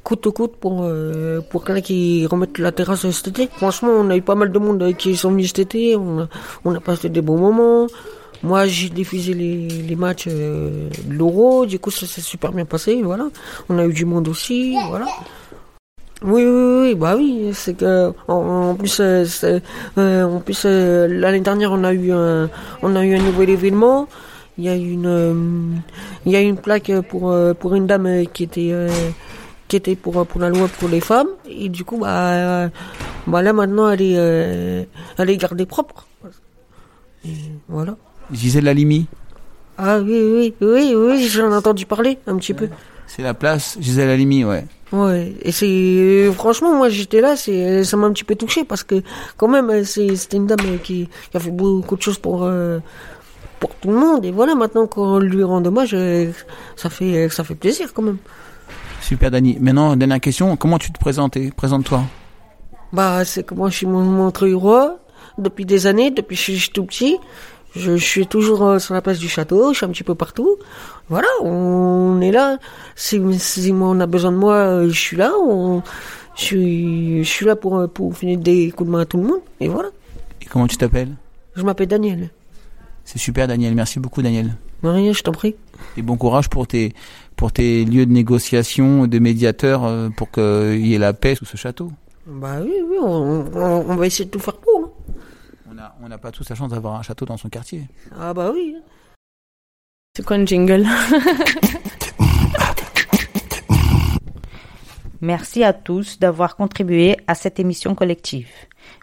[0.02, 3.48] coûte que coûte pour, euh, pour quelqu'un qui remette la terrasse cet été.
[3.56, 6.22] Franchement, on a eu pas mal de monde euh, qui sont venus cet été, on
[6.22, 6.28] a,
[6.64, 7.86] on a passé des bons moments.
[8.42, 12.64] Moi, j'ai diffusé les, les matchs euh, de l'Euro, du coup, ça s'est super bien
[12.64, 13.28] passé, voilà.
[13.68, 15.06] On a eu du monde aussi, voilà.
[16.22, 19.24] Oui, oui, oui, bah oui, c'est que en, plus, euh,
[19.96, 22.50] euh, en plus euh, l'année dernière, on a eu un,
[22.82, 24.06] on a eu un nouvel événement.
[24.58, 25.34] Il y a une, euh,
[26.26, 28.74] il y a une plaque pour euh, pour une dame qui était
[29.68, 32.68] qui était pour pour la loi pour les femmes et du coup, bah,
[33.26, 34.86] bah là maintenant, elle est,
[35.16, 36.06] elle est gardée propre.
[37.68, 37.96] Voilà.
[38.32, 39.06] Gisèle Halimi,
[39.78, 42.68] Ah oui, oui, oui, oui, j'en ai entendu parler un petit peu.
[43.06, 44.64] c'est la place Gisèle Halimi, ouais.
[44.92, 48.82] Ouais, et c'est franchement moi j'étais là, c'est ça m'a un petit peu touché parce
[48.82, 49.02] que
[49.36, 52.80] quand même c'est c'était une dame qui, qui a fait beaucoup de choses pour euh,
[53.60, 56.32] pour tout le monde et voilà maintenant qu'on lui rend hommage, euh,
[56.74, 58.18] ça fait ça fait plaisir quand même.
[59.00, 59.58] Super Dani.
[59.60, 62.02] Maintenant, dernière question, comment tu te présentes Présente-toi?
[62.92, 64.98] Bah c'est que moi je suis mon Montreuil roi
[65.38, 67.16] depuis des années, depuis que je suis tout petit.
[67.76, 70.14] Je, je suis toujours euh, sur la place du château, je suis un petit peu
[70.16, 70.56] partout.
[71.08, 72.58] Voilà, on est là.
[72.96, 75.32] Si, si moi, on a besoin de moi, euh, je suis là.
[75.40, 75.82] On,
[76.36, 79.18] je, suis, je suis là pour, euh, pour finir des coups de main à tout
[79.18, 79.40] le monde.
[79.60, 79.90] Et voilà.
[80.42, 81.14] Et comment tu t'appelles?
[81.54, 82.30] Je m'appelle Daniel.
[83.04, 84.56] C'est super Daniel, merci beaucoup Daniel.
[84.82, 85.54] Maria, je t'en prie.
[85.96, 86.92] Et bon courage pour tes,
[87.36, 89.82] pour tes lieux de négociation, de médiateurs,
[90.16, 91.90] pour qu'il y ait la paix sous ce château.
[92.26, 94.82] Bah oui, oui, on, on, on va essayer de tout faire pour.
[94.84, 94.89] hein.
[95.80, 97.88] On n'a on n'a pas tous la chance d'avoir un château dans son quartier.
[98.14, 98.76] Ah bah oui.
[100.14, 100.86] C'est quoi une jingle?
[105.22, 108.50] Merci à tous d'avoir contribué à cette émission collective.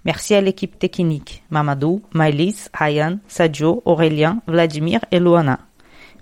[0.05, 5.59] Merci à l'équipe technique, Mamadou, Maëlys, Hayan, Sadio, Aurélien, Vladimir et Luana.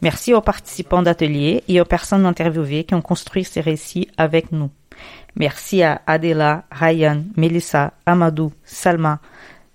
[0.01, 4.69] Merci aux participants d'ateliers et aux personnes interviewées qui ont construit ces récits avec nous.
[5.35, 9.19] Merci à Adela, Ryan, Melissa, Amadou, Salma,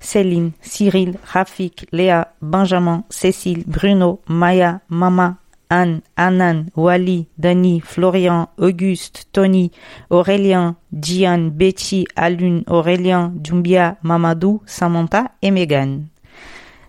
[0.00, 5.36] Céline, Cyril, Rafik, Léa, Benjamin, Cécile, Bruno, Maya, Mama,
[5.68, 9.70] Anne, Anan, Wally, Dani, Florian, Auguste, Tony,
[10.10, 16.06] Aurélien, Diane, Betty, Alune, Aurélien, Dumbia, Mamadou, Samantha et Megan.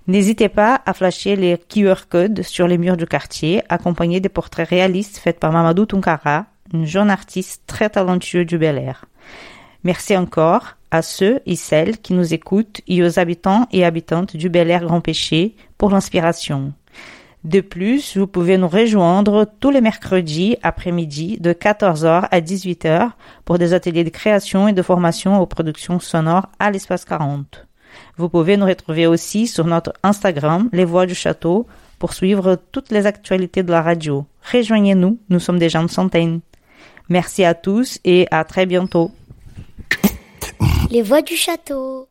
[0.08, 4.68] N'hésitez pas à flasher les QR codes sur les murs du quartier, accompagnés des portraits
[4.68, 9.06] réalistes faits par Mamadou Tunkara, un jeune artiste très talentueux du Bel Air.
[9.84, 14.50] Merci encore à ceux et celles qui nous écoutent et aux habitants et habitantes du
[14.50, 16.74] Bel Air Grand Péché pour l'inspiration.
[17.44, 23.12] De plus, vous pouvez nous rejoindre tous les mercredis après-midi de 14h à 18h
[23.46, 27.66] pour des ateliers de création et de formation aux productions sonores à l'espace 40.
[28.18, 31.66] Vous pouvez nous retrouver aussi sur notre Instagram, Les Voix du Château,
[31.98, 34.26] pour suivre toutes les actualités de la radio.
[34.52, 36.42] Rejoignez-nous, nous sommes déjà une centaine.
[37.10, 39.12] Merci à tous et à très bientôt.
[40.92, 42.11] Les voix du château.